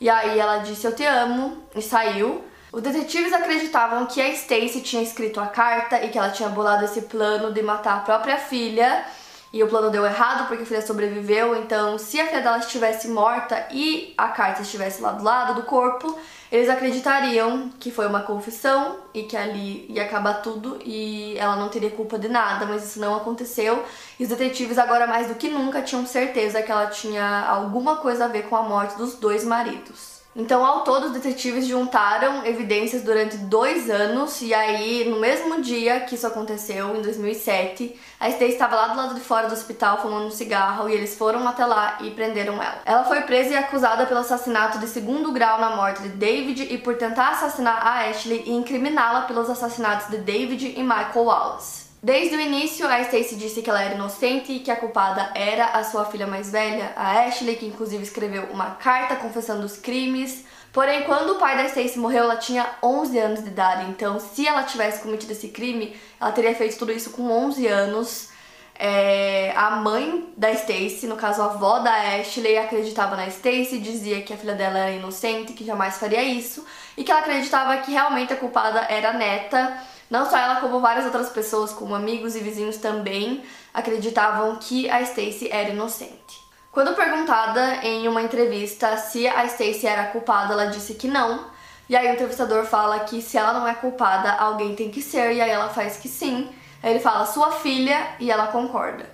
E 0.00 0.08
aí 0.08 0.38
ela 0.38 0.58
disse 0.58 0.86
eu 0.86 0.94
te 0.94 1.04
amo 1.04 1.62
e 1.74 1.82
saiu. 1.82 2.44
Os 2.72 2.80
detetives 2.80 3.32
acreditavam 3.32 4.06
que 4.06 4.20
a 4.20 4.28
Stacy 4.28 4.80
tinha 4.80 5.02
escrito 5.02 5.40
a 5.40 5.46
carta 5.46 6.00
e 6.04 6.08
que 6.08 6.16
ela 6.16 6.30
tinha 6.30 6.48
bolado 6.48 6.84
esse 6.84 7.02
plano 7.02 7.52
de 7.52 7.60
matar 7.60 7.96
a 7.96 8.00
própria 8.00 8.36
filha 8.36 9.04
e 9.52 9.62
o 9.62 9.68
plano 9.68 9.90
deu 9.90 10.04
errado 10.06 10.46
porque 10.46 10.62
a 10.62 10.66
filha 10.66 10.86
sobreviveu, 10.86 11.56
então 11.56 11.98
se 11.98 12.20
a 12.20 12.26
filha 12.26 12.40
dela 12.40 12.58
estivesse 12.58 13.08
morta 13.08 13.66
e 13.72 14.14
a 14.16 14.28
carta 14.28 14.62
estivesse 14.62 15.02
lá 15.02 15.12
do 15.12 15.24
lado 15.24 15.54
do 15.54 15.62
corpo, 15.62 16.16
eles 16.52 16.68
acreditariam 16.68 17.70
que 17.78 17.90
foi 17.90 18.06
uma 18.06 18.22
confissão 18.22 18.98
e 19.14 19.22
que 19.22 19.36
ali 19.36 19.86
ia 19.88 20.04
acabar 20.04 20.34
tudo 20.34 20.78
e 20.84 21.36
ela 21.38 21.56
não 21.56 21.68
teria 21.68 21.90
culpa 21.90 22.18
de 22.18 22.28
nada, 22.28 22.66
mas 22.66 22.84
isso 22.84 23.00
não 23.00 23.16
aconteceu. 23.16 23.84
E 24.18 24.24
os 24.24 24.28
detetives 24.28 24.78
agora 24.78 25.06
mais 25.06 25.28
do 25.28 25.34
que 25.34 25.48
nunca 25.48 25.82
tinham 25.82 26.04
certeza 26.06 26.62
que 26.62 26.70
ela 26.70 26.86
tinha 26.86 27.46
alguma 27.48 27.96
coisa 27.96 28.24
a 28.24 28.28
ver 28.28 28.44
com 28.44 28.56
a 28.56 28.62
morte 28.62 28.96
dos 28.96 29.14
dois 29.14 29.44
maridos. 29.44 30.19
Então, 30.34 30.64
ao 30.64 30.84
todo, 30.84 31.06
os 31.06 31.12
detetives 31.12 31.66
juntaram 31.66 32.46
evidências 32.46 33.02
durante 33.02 33.36
dois 33.36 33.90
anos, 33.90 34.40
e 34.40 34.54
aí, 34.54 35.04
no 35.08 35.18
mesmo 35.18 35.60
dia 35.60 36.00
que 36.00 36.14
isso 36.14 36.26
aconteceu, 36.26 36.96
em 36.96 37.02
2007, 37.02 37.98
a 38.18 38.28
Stacy 38.28 38.52
estava 38.52 38.76
lá 38.76 38.88
do 38.88 38.96
lado 38.96 39.14
de 39.16 39.20
fora 39.20 39.48
do 39.48 39.54
hospital 39.54 40.00
fumando 40.00 40.26
um 40.26 40.30
cigarro 40.30 40.88
e 40.88 40.92
eles 40.92 41.16
foram 41.16 41.48
até 41.48 41.66
lá 41.66 41.98
e 42.00 42.10
prenderam 42.12 42.62
ela. 42.62 42.80
Ela 42.84 43.02
foi 43.04 43.22
presa 43.22 43.54
e 43.54 43.56
acusada 43.56 44.06
pelo 44.06 44.20
assassinato 44.20 44.78
de 44.78 44.86
segundo 44.86 45.32
grau 45.32 45.60
na 45.60 45.74
morte 45.74 46.02
de 46.02 46.10
David 46.10 46.62
e 46.72 46.78
por 46.78 46.96
tentar 46.96 47.30
assassinar 47.30 47.84
a 47.84 48.08
Ashley 48.08 48.44
e 48.46 48.52
incriminá-la 48.52 49.22
pelos 49.22 49.50
assassinatos 49.50 50.08
de 50.10 50.18
David 50.18 50.74
e 50.76 50.82
Michael 50.82 51.24
Wallace. 51.24 51.79
Desde 52.02 52.34
o 52.34 52.40
início, 52.40 52.88
a 52.88 53.02
Stacy 53.02 53.36
disse 53.36 53.60
que 53.60 53.68
ela 53.68 53.82
era 53.82 53.94
inocente 53.94 54.52
e 54.52 54.60
que 54.60 54.70
a 54.70 54.76
culpada 54.76 55.32
era 55.34 55.66
a 55.66 55.84
sua 55.84 56.06
filha 56.06 56.26
mais 56.26 56.50
velha, 56.50 56.94
a 56.96 57.26
Ashley, 57.26 57.56
que 57.56 57.66
inclusive 57.66 58.02
escreveu 58.02 58.44
uma 58.44 58.70
carta 58.70 59.16
confessando 59.16 59.66
os 59.66 59.76
crimes. 59.76 60.46
Porém, 60.72 61.02
quando 61.02 61.32
o 61.32 61.38
pai 61.38 61.58
da 61.58 61.66
Stacy 61.66 61.98
morreu, 61.98 62.24
ela 62.24 62.36
tinha 62.36 62.66
11 62.82 63.18
anos 63.18 63.42
de 63.42 63.48
idade. 63.48 63.90
Então, 63.90 64.18
se 64.18 64.46
ela 64.46 64.62
tivesse 64.62 65.02
cometido 65.02 65.32
esse 65.32 65.48
crime, 65.48 65.94
ela 66.18 66.32
teria 66.32 66.54
feito 66.54 66.78
tudo 66.78 66.90
isso 66.90 67.10
com 67.10 67.30
11 67.30 67.66
anos. 67.66 68.30
É, 68.74 69.52
a 69.54 69.72
mãe 69.72 70.32
da 70.38 70.50
Stacy, 70.52 71.06
no 71.06 71.16
caso 71.16 71.42
a 71.42 71.46
avó 71.46 71.80
da 71.80 71.92
Ashley, 72.18 72.56
acreditava 72.56 73.14
na 73.14 73.26
Stacy, 73.26 73.78
dizia 73.78 74.22
que 74.22 74.32
a 74.32 74.38
filha 74.38 74.54
dela 74.54 74.78
era 74.78 74.92
inocente, 74.92 75.52
que 75.52 75.66
jamais 75.66 75.98
faria 75.98 76.22
isso, 76.22 76.64
e 76.96 77.04
que 77.04 77.10
ela 77.12 77.20
acreditava 77.20 77.76
que 77.76 77.92
realmente 77.92 78.32
a 78.32 78.36
culpada 78.36 78.86
era 78.88 79.10
a 79.10 79.12
neta. 79.12 79.76
Não 80.10 80.28
só 80.28 80.36
ela, 80.36 80.60
como 80.60 80.80
várias 80.80 81.04
outras 81.04 81.28
pessoas, 81.28 81.72
como 81.72 81.94
amigos 81.94 82.34
e 82.34 82.40
vizinhos 82.40 82.78
também, 82.78 83.44
acreditavam 83.72 84.56
que 84.56 84.90
a 84.90 85.00
Stacy 85.02 85.48
era 85.52 85.70
inocente. 85.70 86.40
Quando 86.72 86.94
perguntada 86.94 87.76
em 87.84 88.08
uma 88.08 88.20
entrevista 88.20 88.96
se 88.96 89.26
a 89.28 89.44
Stacy 89.44 89.86
era 89.86 90.06
culpada, 90.06 90.52
ela 90.52 90.66
disse 90.66 90.94
que 90.94 91.06
não. 91.06 91.46
E 91.88 91.96
aí 91.96 92.08
o 92.08 92.12
entrevistador 92.12 92.64
fala 92.64 93.00
que 93.00 93.22
se 93.22 93.38
ela 93.38 93.52
não 93.52 93.66
é 93.66 93.74
culpada, 93.74 94.32
alguém 94.32 94.74
tem 94.74 94.90
que 94.90 95.00
ser, 95.00 95.32
e 95.32 95.40
aí 95.40 95.50
ela 95.50 95.68
faz 95.68 95.96
que 95.96 96.08
sim. 96.08 96.48
Aí 96.82 96.90
ele 96.90 97.00
fala 97.00 97.24
sua 97.26 97.52
filha 97.52 98.14
e 98.18 98.30
ela 98.30 98.48
concorda. 98.48 99.08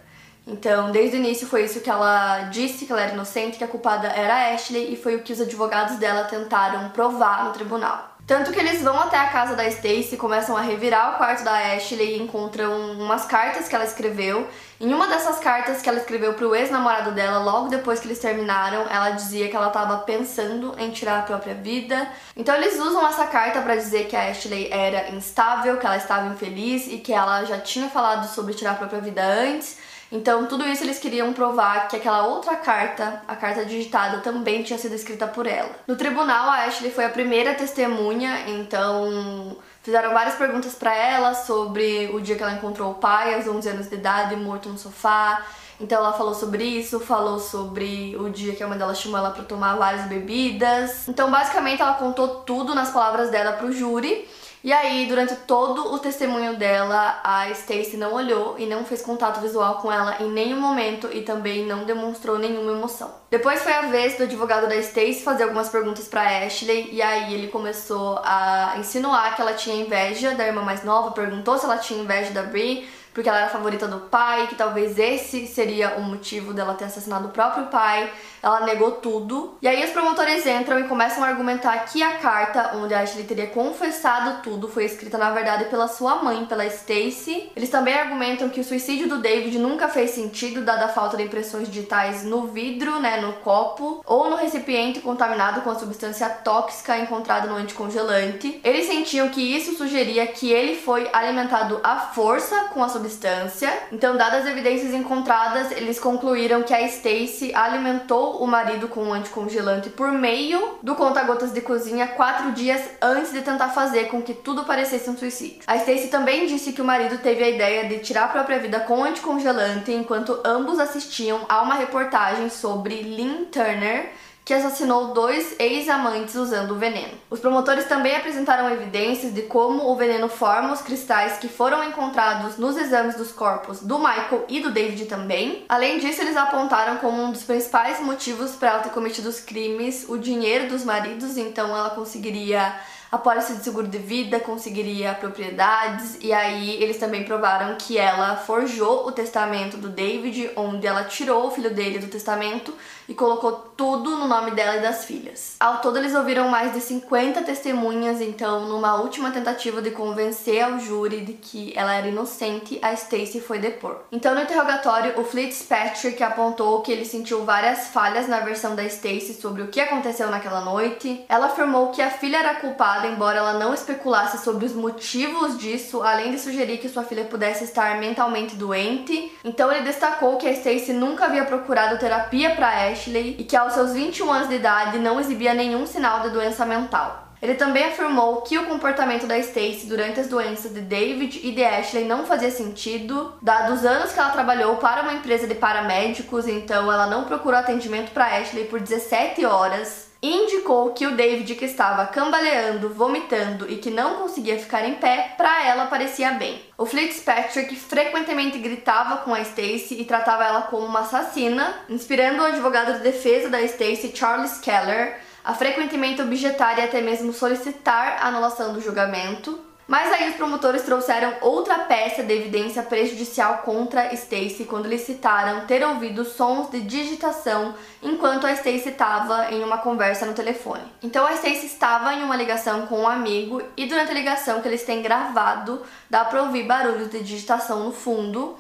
Então, 0.47 0.93
desde 0.93 1.17
o 1.17 1.19
início 1.19 1.47
foi 1.47 1.65
isso 1.65 1.81
que 1.81 1.91
ela 1.91 2.45
disse, 2.45 2.87
que 2.87 2.93
ela 2.93 3.03
era 3.03 3.13
inocente, 3.13 3.59
que 3.59 3.65
a 3.65 3.69
culpada 3.69 4.09
era 4.09 4.35
a 4.35 4.55
Ashley, 4.55 4.93
e 4.93 4.97
foi 4.97 5.17
o 5.17 5.23
que 5.23 5.33
os 5.33 5.41
advogados 5.41 5.97
dela 5.97 6.25
tentaram 6.25 6.91
provar 6.91 7.45
no 7.45 7.53
tribunal. 7.53 8.16
Tanto 8.27 8.51
que 8.51 8.59
eles 8.59 8.83
vão 8.83 8.99
até 8.99 9.17
a 9.17 9.29
casa 9.29 9.55
da 9.55 9.69
Stacy, 9.69 10.17
começam 10.17 10.57
a 10.57 10.61
revirar 10.61 11.15
o 11.15 11.17
quarto 11.17 11.45
da 11.45 11.75
Ashley 11.75 12.17
e 12.17 12.23
encontram 12.23 12.91
umas 12.95 13.25
cartas 13.25 13.69
que 13.69 13.75
ela 13.75 13.85
escreveu. 13.85 14.49
Em 14.81 14.93
uma 14.93 15.07
dessas 15.07 15.39
cartas 15.39 15.81
que 15.81 15.89
ela 15.89 15.99
escreveu 15.99 16.35
pro 16.35 16.53
ex-namorado 16.53 17.13
dela, 17.13 17.39
logo 17.39 17.69
depois 17.69 18.01
que 18.01 18.09
eles 18.09 18.19
terminaram, 18.19 18.85
ela 18.91 19.11
dizia 19.11 19.49
que 19.49 19.55
ela 19.55 19.69
estava 19.69 19.99
pensando 19.99 20.75
em 20.77 20.91
tirar 20.91 21.21
a 21.21 21.23
própria 21.23 21.55
vida. 21.55 22.09
Então 22.37 22.53
eles 22.57 22.75
usam 22.81 23.07
essa 23.07 23.27
carta 23.27 23.63
para 23.63 23.77
dizer 23.77 24.09
que 24.09 24.17
a 24.17 24.29
Ashley 24.29 24.71
era 24.73 25.11
instável, 25.11 25.77
que 25.77 25.87
ela 25.87 25.97
estava 25.97 26.27
infeliz 26.27 26.89
e 26.89 26.99
que 26.99 27.13
ela 27.13 27.45
já 27.45 27.61
tinha 27.61 27.89
falado 27.89 28.27
sobre 28.27 28.55
tirar 28.55 28.73
a 28.73 28.75
própria 28.75 29.01
vida 29.01 29.23
antes. 29.23 29.79
Então, 30.11 30.47
tudo 30.47 30.67
isso 30.67 30.85
eles 30.85 30.99
queriam 30.99 31.33
provar 31.33 31.89
que 31.89 31.97
aquela 31.97 32.27
outra 32.27 32.57
carta, 32.57 33.23
a 33.27 33.35
carta 33.35 33.65
digitada, 33.65 34.19
também 34.19 34.63
tinha 34.63 34.79
sido 34.79 34.95
escrita 34.95 35.27
por 35.27 35.47
ela. 35.47 35.71
No 35.87 35.97
tribunal, 35.97 36.49
a 36.49 36.65
Ashley 36.65 36.93
foi 36.93 37.05
a 37.05 37.11
primeira 37.11 37.55
testemunha, 37.55 38.49
então 38.49 39.57
fizeram 39.83 40.13
várias 40.13 40.37
perguntas 40.37 40.75
para 40.75 40.95
ela 40.95 41.35
sobre 41.35 42.11
o 42.13 42.21
dia 42.21 42.37
que 42.37 42.43
ela 42.43 42.53
encontrou 42.53 42.93
o 42.93 42.95
pai, 42.95 43.35
aos 43.35 43.47
11 43.47 43.69
anos 43.69 43.89
de 43.89 43.95
idade, 43.95 44.37
morto 44.37 44.69
no 44.69 44.79
sofá. 44.79 45.43
Então 45.79 45.99
ela 45.99 46.13
falou 46.13 46.35
sobre 46.35 46.65
isso, 46.65 46.99
falou 47.01 47.39
sobre 47.39 48.17
o 48.19 48.31
dia 48.31 48.55
que 48.55 48.63
a 48.63 48.67
mãe 48.67 48.79
dela 48.79 48.95
chamou 48.95 49.19
ela 49.19 49.31
para 49.31 49.45
tomar 49.45 49.77
várias 49.77 50.07
bebidas. 50.07 51.07
Então 51.07 51.31
basicamente 51.31 51.83
ela 51.83 51.95
contou 51.95 52.29
tudo 52.41 52.75
nas 52.75 52.91
palavras 52.91 53.31
dela 53.31 53.53
pro 53.53 53.71
júri. 53.73 54.27
E 54.67 54.73
aí, 54.73 55.07
durante 55.07 55.37
todo 55.37 55.95
o 55.95 55.99
testemunho 56.01 56.57
dela, 56.57 57.21
a 57.23 57.49
Stacy 57.51 57.97
não 57.97 58.13
olhou 58.13 58.57
e 58.59 58.67
não 58.67 58.85
fez 58.85 59.01
contato 59.01 59.41
visual 59.41 59.77
com 59.77 59.93
ela 59.93 60.17
em 60.21 60.29
nenhum 60.29 60.61
momento 60.61 61.09
e 61.13 61.23
também 61.23 61.65
não 61.65 61.85
demonstrou 61.85 62.37
nenhuma 62.37 62.73
emoção. 62.73 63.15
Depois 63.31 63.63
foi 63.63 63.73
a 63.73 63.83
vez 63.83 64.17
do 64.17 64.25
advogado 64.25 64.69
da 64.69 64.75
Stacy 64.75 65.23
fazer 65.23 65.45
algumas 65.45 65.69
perguntas 65.69 66.09
para 66.09 66.45
Ashley 66.45 66.89
e 66.91 67.01
aí 67.01 67.33
ele 67.33 67.47
começou 67.47 68.19
a 68.25 68.75
insinuar 68.77 69.37
que 69.37 69.41
ela 69.41 69.55
tinha 69.55 69.77
inveja 69.77 70.35
da 70.35 70.45
irmã 70.45 70.63
mais 70.63 70.83
nova, 70.83 71.13
perguntou 71.13 71.57
se 71.57 71.65
ela 71.65 71.79
tinha 71.79 72.03
inveja 72.03 72.33
da 72.33 72.43
Brie 72.43 72.89
porque 73.17 73.31
ela 73.31 73.39
era 73.39 73.47
a 73.47 73.51
favorita 73.51 73.89
do 73.89 73.99
pai, 73.99 74.47
que 74.47 74.55
talvez 74.55 74.99
esse 74.99 75.47
seria 75.47 75.95
o 75.97 76.03
motivo 76.03 76.53
dela 76.53 76.75
ter 76.75 76.85
assassinado 76.85 77.29
o 77.29 77.31
próprio 77.31 77.69
pai. 77.69 78.13
Ela 78.43 78.67
negou 78.67 78.93
tudo. 78.93 79.57
E 79.63 79.67
aí 79.67 79.83
os 79.83 79.91
promotores 79.91 80.47
entram 80.47 80.79
e 80.79 80.85
começam 80.85 81.25
a 81.25 81.29
argumentar 81.29 81.79
que 81.87 82.03
a 82.03 82.19
carta 82.19 82.77
onde 82.77 82.93
a 82.93 83.01
Ashley 83.01 83.25
teria 83.25 83.47
confessado 83.47 84.43
tudo 84.43 84.69
foi 84.69 84.85
escrita 84.85 85.17
na 85.17 85.31
verdade 85.31 85.65
pela 85.65 85.89
sua 85.89 86.17
mãe, 86.17 86.45
pela 86.45 86.67
Stacy. 86.67 87.51
Eles 87.57 87.71
também 87.71 87.95
argumentam 87.95 88.51
que 88.51 88.61
o 88.61 88.65
suicídio 88.65 89.09
do 89.09 89.19
David 89.19 89.59
nunca 89.59 89.89
fez 89.89 90.11
sentido 90.11 90.63
dada 90.63 90.85
a 90.85 90.89
falta 90.89 91.17
de 91.17 91.23
impressões 91.23 91.69
digitais 91.69 92.23
no 92.23 92.49
vidro, 92.49 93.01
né, 93.01 93.19
no 93.23 93.33
copo 93.33 94.03
ou 94.05 94.29
no 94.29 94.37
recipiente 94.37 95.01
contaminado 95.01 95.63
com 95.63 95.71
a 95.71 95.75
substância 95.79 96.29
tóxica 96.29 96.99
encontrada 96.99 97.49
no 97.49 97.57
anticongelante. 97.57 98.61
Eles 98.63 98.87
sentiam 98.87 99.31
que 99.31 99.41
isso 99.41 99.75
sugeria 99.75 100.27
que 100.27 100.53
ele 100.53 100.77
foi 100.77 101.09
alimentado 101.15 101.81
à 101.83 101.97
força 101.97 102.65
com 102.75 102.85
a 102.85 102.89
substância 102.91 103.06
substância. 103.07 103.73
Então, 103.93 104.17
dadas 104.17 104.45
as 104.45 104.51
evidências 104.51 104.93
encontradas, 104.93 105.71
eles 105.71 105.99
concluíram 105.99 106.63
que 106.63 106.75
a 106.75 106.83
Stacy 106.83 107.55
alimentou 107.55 108.43
o 108.43 108.47
marido 108.47 108.89
com 108.89 109.05
um 109.05 109.13
anticongelante 109.13 109.89
por 109.89 110.11
meio 110.11 110.79
do 110.83 110.95
conta-gotas 110.95 111.53
de 111.53 111.61
cozinha 111.61 112.09
quatro 112.09 112.53
dias 112.53 112.83
antes 113.01 113.33
de 113.33 113.43
tentar 113.43 113.69
fazer 113.69 114.09
com 114.09 114.21
que 114.21 114.35
tudo 114.35 114.65
parecesse 114.65 115.09
um 115.09 115.17
suicídio. 115.17 115.61
A 115.67 115.77
Stacy 115.77 116.09
também 116.09 116.47
disse 116.47 116.73
que 116.73 116.83
o 116.83 116.85
marido 116.85 117.19
teve 117.19 117.45
a 117.45 117.49
ideia 117.49 117.89
de 117.89 117.99
tirar 118.01 118.25
a 118.25 118.29
própria 118.29 118.59
vida 118.59 118.81
com 118.81 119.05
anticongelante 119.05 119.93
enquanto 119.93 120.41
ambos 120.45 120.79
assistiam 120.79 121.41
a 121.49 121.63
uma 121.63 121.75
reportagem 121.75 122.51
sobre 122.51 123.03
Lynn 123.03 123.45
Turner 123.47 124.11
que 124.47 124.55
assassinou 124.55 125.13
dois 125.13 125.57
ex-amantes 125.59 126.37
usando 126.37 126.71
o 126.71 126.79
veneno. 126.79 127.15
Os 127.29 127.41
promotores 127.41 127.87
também 127.87 128.15
apresentaram 128.15 128.71
evidências 128.71 129.35
de 129.35 129.43
como 129.43 129.91
o 129.91 129.97
veneno 129.97 130.29
forma 130.29 130.73
os 130.73 130.81
cristais 130.81 131.39
que 131.39 131.49
foram 131.49 131.83
encontrados 131.83 132.57
nos 132.57 132.77
exames 132.77 133.17
dos 133.17 133.33
corpos 133.33 133.81
do 133.81 133.99
Michael 133.99 134.45
e 134.49 134.61
do 134.61 134.71
David 134.71 135.07
também. 135.07 135.65
Além 135.69 135.99
disso, 135.99 136.23
eles 136.23 136.37
apontaram 136.37 136.99
como 136.99 137.21
um 137.21 137.33
dos 137.33 137.43
principais 137.43 137.99
motivos 137.99 138.53
para 138.53 138.69
ela 138.69 138.83
ter 138.85 138.91
cometido 138.91 139.29
os 139.29 139.41
crimes 139.41 140.07
o 140.09 140.17
dinheiro 140.17 140.69
dos 140.69 140.85
maridos, 140.85 141.37
então 141.37 141.77
ela 141.77 141.91
conseguiria 141.91 142.73
a 143.11 143.19
pólice 143.19 143.55
de 143.55 143.65
seguro 143.65 143.87
de 143.87 143.99
vida, 143.99 144.41
conseguiria 144.41 145.15
propriedades, 145.15 146.19
e 146.21 146.33
aí 146.33 146.83
eles 146.83 146.99
também 146.99 147.25
provaram 147.25 147.77
que 147.77 147.99
ela 147.99 148.37
forjou 148.37 149.07
o 149.07 149.13
testamento 149.13 149.77
do 149.77 149.89
David, 149.89 150.51
onde 150.57 150.87
ela 150.87 151.05
tirou 151.05 151.47
o 151.47 151.51
filho 151.51 151.73
dele 151.73 151.99
do 151.99 152.09
testamento 152.09 152.75
e 153.09 153.15
colocou 153.15 153.53
tudo 153.77 154.17
no 154.17 154.27
nome 154.27 154.51
dela 154.51 154.77
e 154.77 154.81
das 154.81 155.05
filhas. 155.05 155.57
Ao 155.61 155.81
todo, 155.81 155.99
eles 155.99 156.15
ouviram 156.15 156.49
mais 156.49 156.73
de 156.73 156.81
50 156.81 157.43
testemunhas, 157.43 158.21
então, 158.21 158.67
numa 158.69 158.97
última 158.97 159.31
tentativa 159.31 159.81
de 159.81 159.91
convencer 159.91 160.63
ao 160.63 160.81
júri 160.81 161.21
de 161.21 161.35
que 161.35 161.73
ela 161.77 161.95
era 161.95 162.09
inocente, 162.09 162.79
a 162.83 162.93
Stacy 162.93 163.41
foi 163.41 163.59
depor. 163.59 164.01
Então, 164.11 164.35
no 164.35 164.43
interrogatório, 164.43 165.21
o 165.21 165.25
Fitzpatrick 165.25 166.23
apontou 166.23 166.83
que 166.83 166.91
ele 166.91 167.05
sentiu 167.05 167.45
várias 167.45 167.89
falhas 167.89 168.27
na 168.27 168.41
versão 168.41 168.75
da 168.75 168.85
Stacy 168.85 169.35
sobre 169.41 169.63
o 169.63 169.69
que 169.69 169.81
aconteceu 169.81 170.29
naquela 170.29 170.63
noite. 170.63 171.25
Ela 171.29 171.47
afirmou 171.47 171.91
que 171.91 172.03
a 172.03 172.11
filha 172.11 172.39
era 172.39 172.57
culpada, 172.57 172.96
embora 173.05 173.39
ela 173.39 173.55
não 173.55 173.75
especulasse 173.75 174.43
sobre 174.45 174.65
os 174.65 174.73
motivos 174.73 175.59
disso, 175.59 176.03
além 176.03 176.31
de 176.31 176.39
sugerir 176.39 176.79
que 176.79 176.89
sua 176.89 177.03
filha 177.03 177.25
pudesse 177.25 177.65
estar 177.65 177.99
mentalmente 177.99 178.55
doente. 178.55 179.33
Então, 179.45 179.71
ele 179.71 179.83
destacou 179.83 180.37
que 180.37 180.47
a 180.47 180.53
Stacy 180.53 180.93
nunca 180.93 181.27
havia 181.27 181.45
procurado 181.45 181.99
terapia 181.99 182.55
para 182.55 182.89
Ashley 182.89 183.37
e 183.39 183.45
que 183.45 183.57
aos 183.57 183.73
seus 183.73 183.93
21 183.93 184.33
anos 184.33 184.49
de 184.49 184.55
idade 184.55 184.99
não 184.99 185.19
exibia 185.19 185.53
nenhum 185.53 185.85
sinal 185.85 186.21
de 186.21 186.31
doença 186.31 186.65
mental. 186.65 187.27
Ele 187.41 187.55
também 187.55 187.85
afirmou 187.85 188.41
que 188.43 188.59
o 188.59 188.65
comportamento 188.65 189.27
da 189.27 189.39
Stacy 189.39 189.87
durante 189.87 190.21
as 190.21 190.29
doenças 190.29 190.73
de 190.73 190.81
David 190.81 191.41
e 191.43 191.53
de 191.53 191.63
Ashley 191.63 192.05
não 192.05 192.25
fazia 192.25 192.51
sentido, 192.51 193.35
dados 193.43 193.81
os 193.81 193.85
anos 193.85 194.13
que 194.13 194.19
ela 194.19 194.31
trabalhou 194.31 194.77
para 194.77 195.03
uma 195.03 195.13
empresa 195.13 195.47
de 195.47 195.55
paramédicos, 195.55 196.49
então 196.49 196.91
ela 196.91 197.07
não 197.07 197.25
procurou 197.25 197.59
atendimento 197.59 198.11
para 198.13 198.39
Ashley 198.39 198.65
por 198.65 198.81
17 198.81 199.45
horas 199.45 200.06
indicou 200.33 200.93
que 200.93 201.07
o 201.07 201.17
David, 201.17 201.55
que 201.55 201.65
estava 201.65 202.07
cambaleando, 202.07 202.89
vomitando 202.89 203.71
e 203.71 203.77
que 203.77 203.91
não 203.91 204.15
conseguia 204.17 204.59
ficar 204.59 204.87
em 204.89 204.95
pé, 204.95 205.35
para 205.37 205.67
ela 205.67 205.87
parecia 205.87 206.33
bem. 206.33 206.63
O 206.79 206.87
Fitzpatrick 206.87 207.75
frequentemente 207.77 208.59
gritava 208.59 209.19
com 209.19 209.35
a 209.35 209.41
Stacy 209.41 210.01
e 210.01 210.05
tratava 210.05 210.45
ela 210.45 210.63
como 210.63 210.87
uma 210.87 211.01
assassina, 211.01 211.75
inspirando 211.89 212.43
o 212.43 212.47
advogado 212.47 212.95
de 212.95 213.01
defesa 213.01 213.49
da 213.49 213.61
Stacy, 213.63 214.13
Charles 214.15 214.59
Keller, 214.59 215.21
a 215.45 215.55
frequentemente 215.55 216.21
objetar 216.23 216.79
e 216.79 216.83
até 216.83 217.01
mesmo 217.01 217.33
solicitar 217.33 218.19
a 218.21 218.29
anulação 218.29 218.73
do 218.73 218.81
julgamento. 218.81 219.66
Mas 219.87 220.13
aí 220.13 220.31
os 220.31 220.37
promotores 220.37 220.83
trouxeram 220.83 221.35
outra 221.41 221.79
peça 221.81 222.25
de 222.25 222.35
evidência 222.35 222.83
prejudicial 222.83 223.59
contra 223.59 224.13
Stacy 224.13 224.65
quando 224.65 224.87
eles 224.87 225.03
citaram 225.03 225.65
ter 225.65 225.87
ouvido 225.87 226.25
sons 226.25 226.71
de 226.71 226.81
digitação 226.81 227.73
enquanto 228.03 228.49
a 228.49 228.53
Stacy 228.53 228.89
estava 228.89 229.53
em 229.53 229.63
uma 229.63 229.79
conversa 229.79 230.27
no 230.27 230.35
telefone. 230.35 230.83
Então 231.01 231.25
a 231.25 231.35
Stacy 231.35 231.67
estava 231.67 232.13
em 232.15 232.25
uma 232.25 232.35
ligação 232.35 232.89
com 232.89 233.03
um 233.03 233.09
amigo 233.09 233.63
e 233.77 233.87
durante 233.87 234.11
a 234.11 234.15
ligação 234.15 234.61
que 234.61 234.67
eles 234.67 234.83
têm 234.83 235.03
gravado 235.03 235.81
dá 236.11 236.25
para 236.25 236.43
ouvir 236.43 236.65
barulhos 236.65 237.09
de 237.09 237.23
digitação 237.23 237.85
no 237.85 237.93
fundo. 237.93 238.59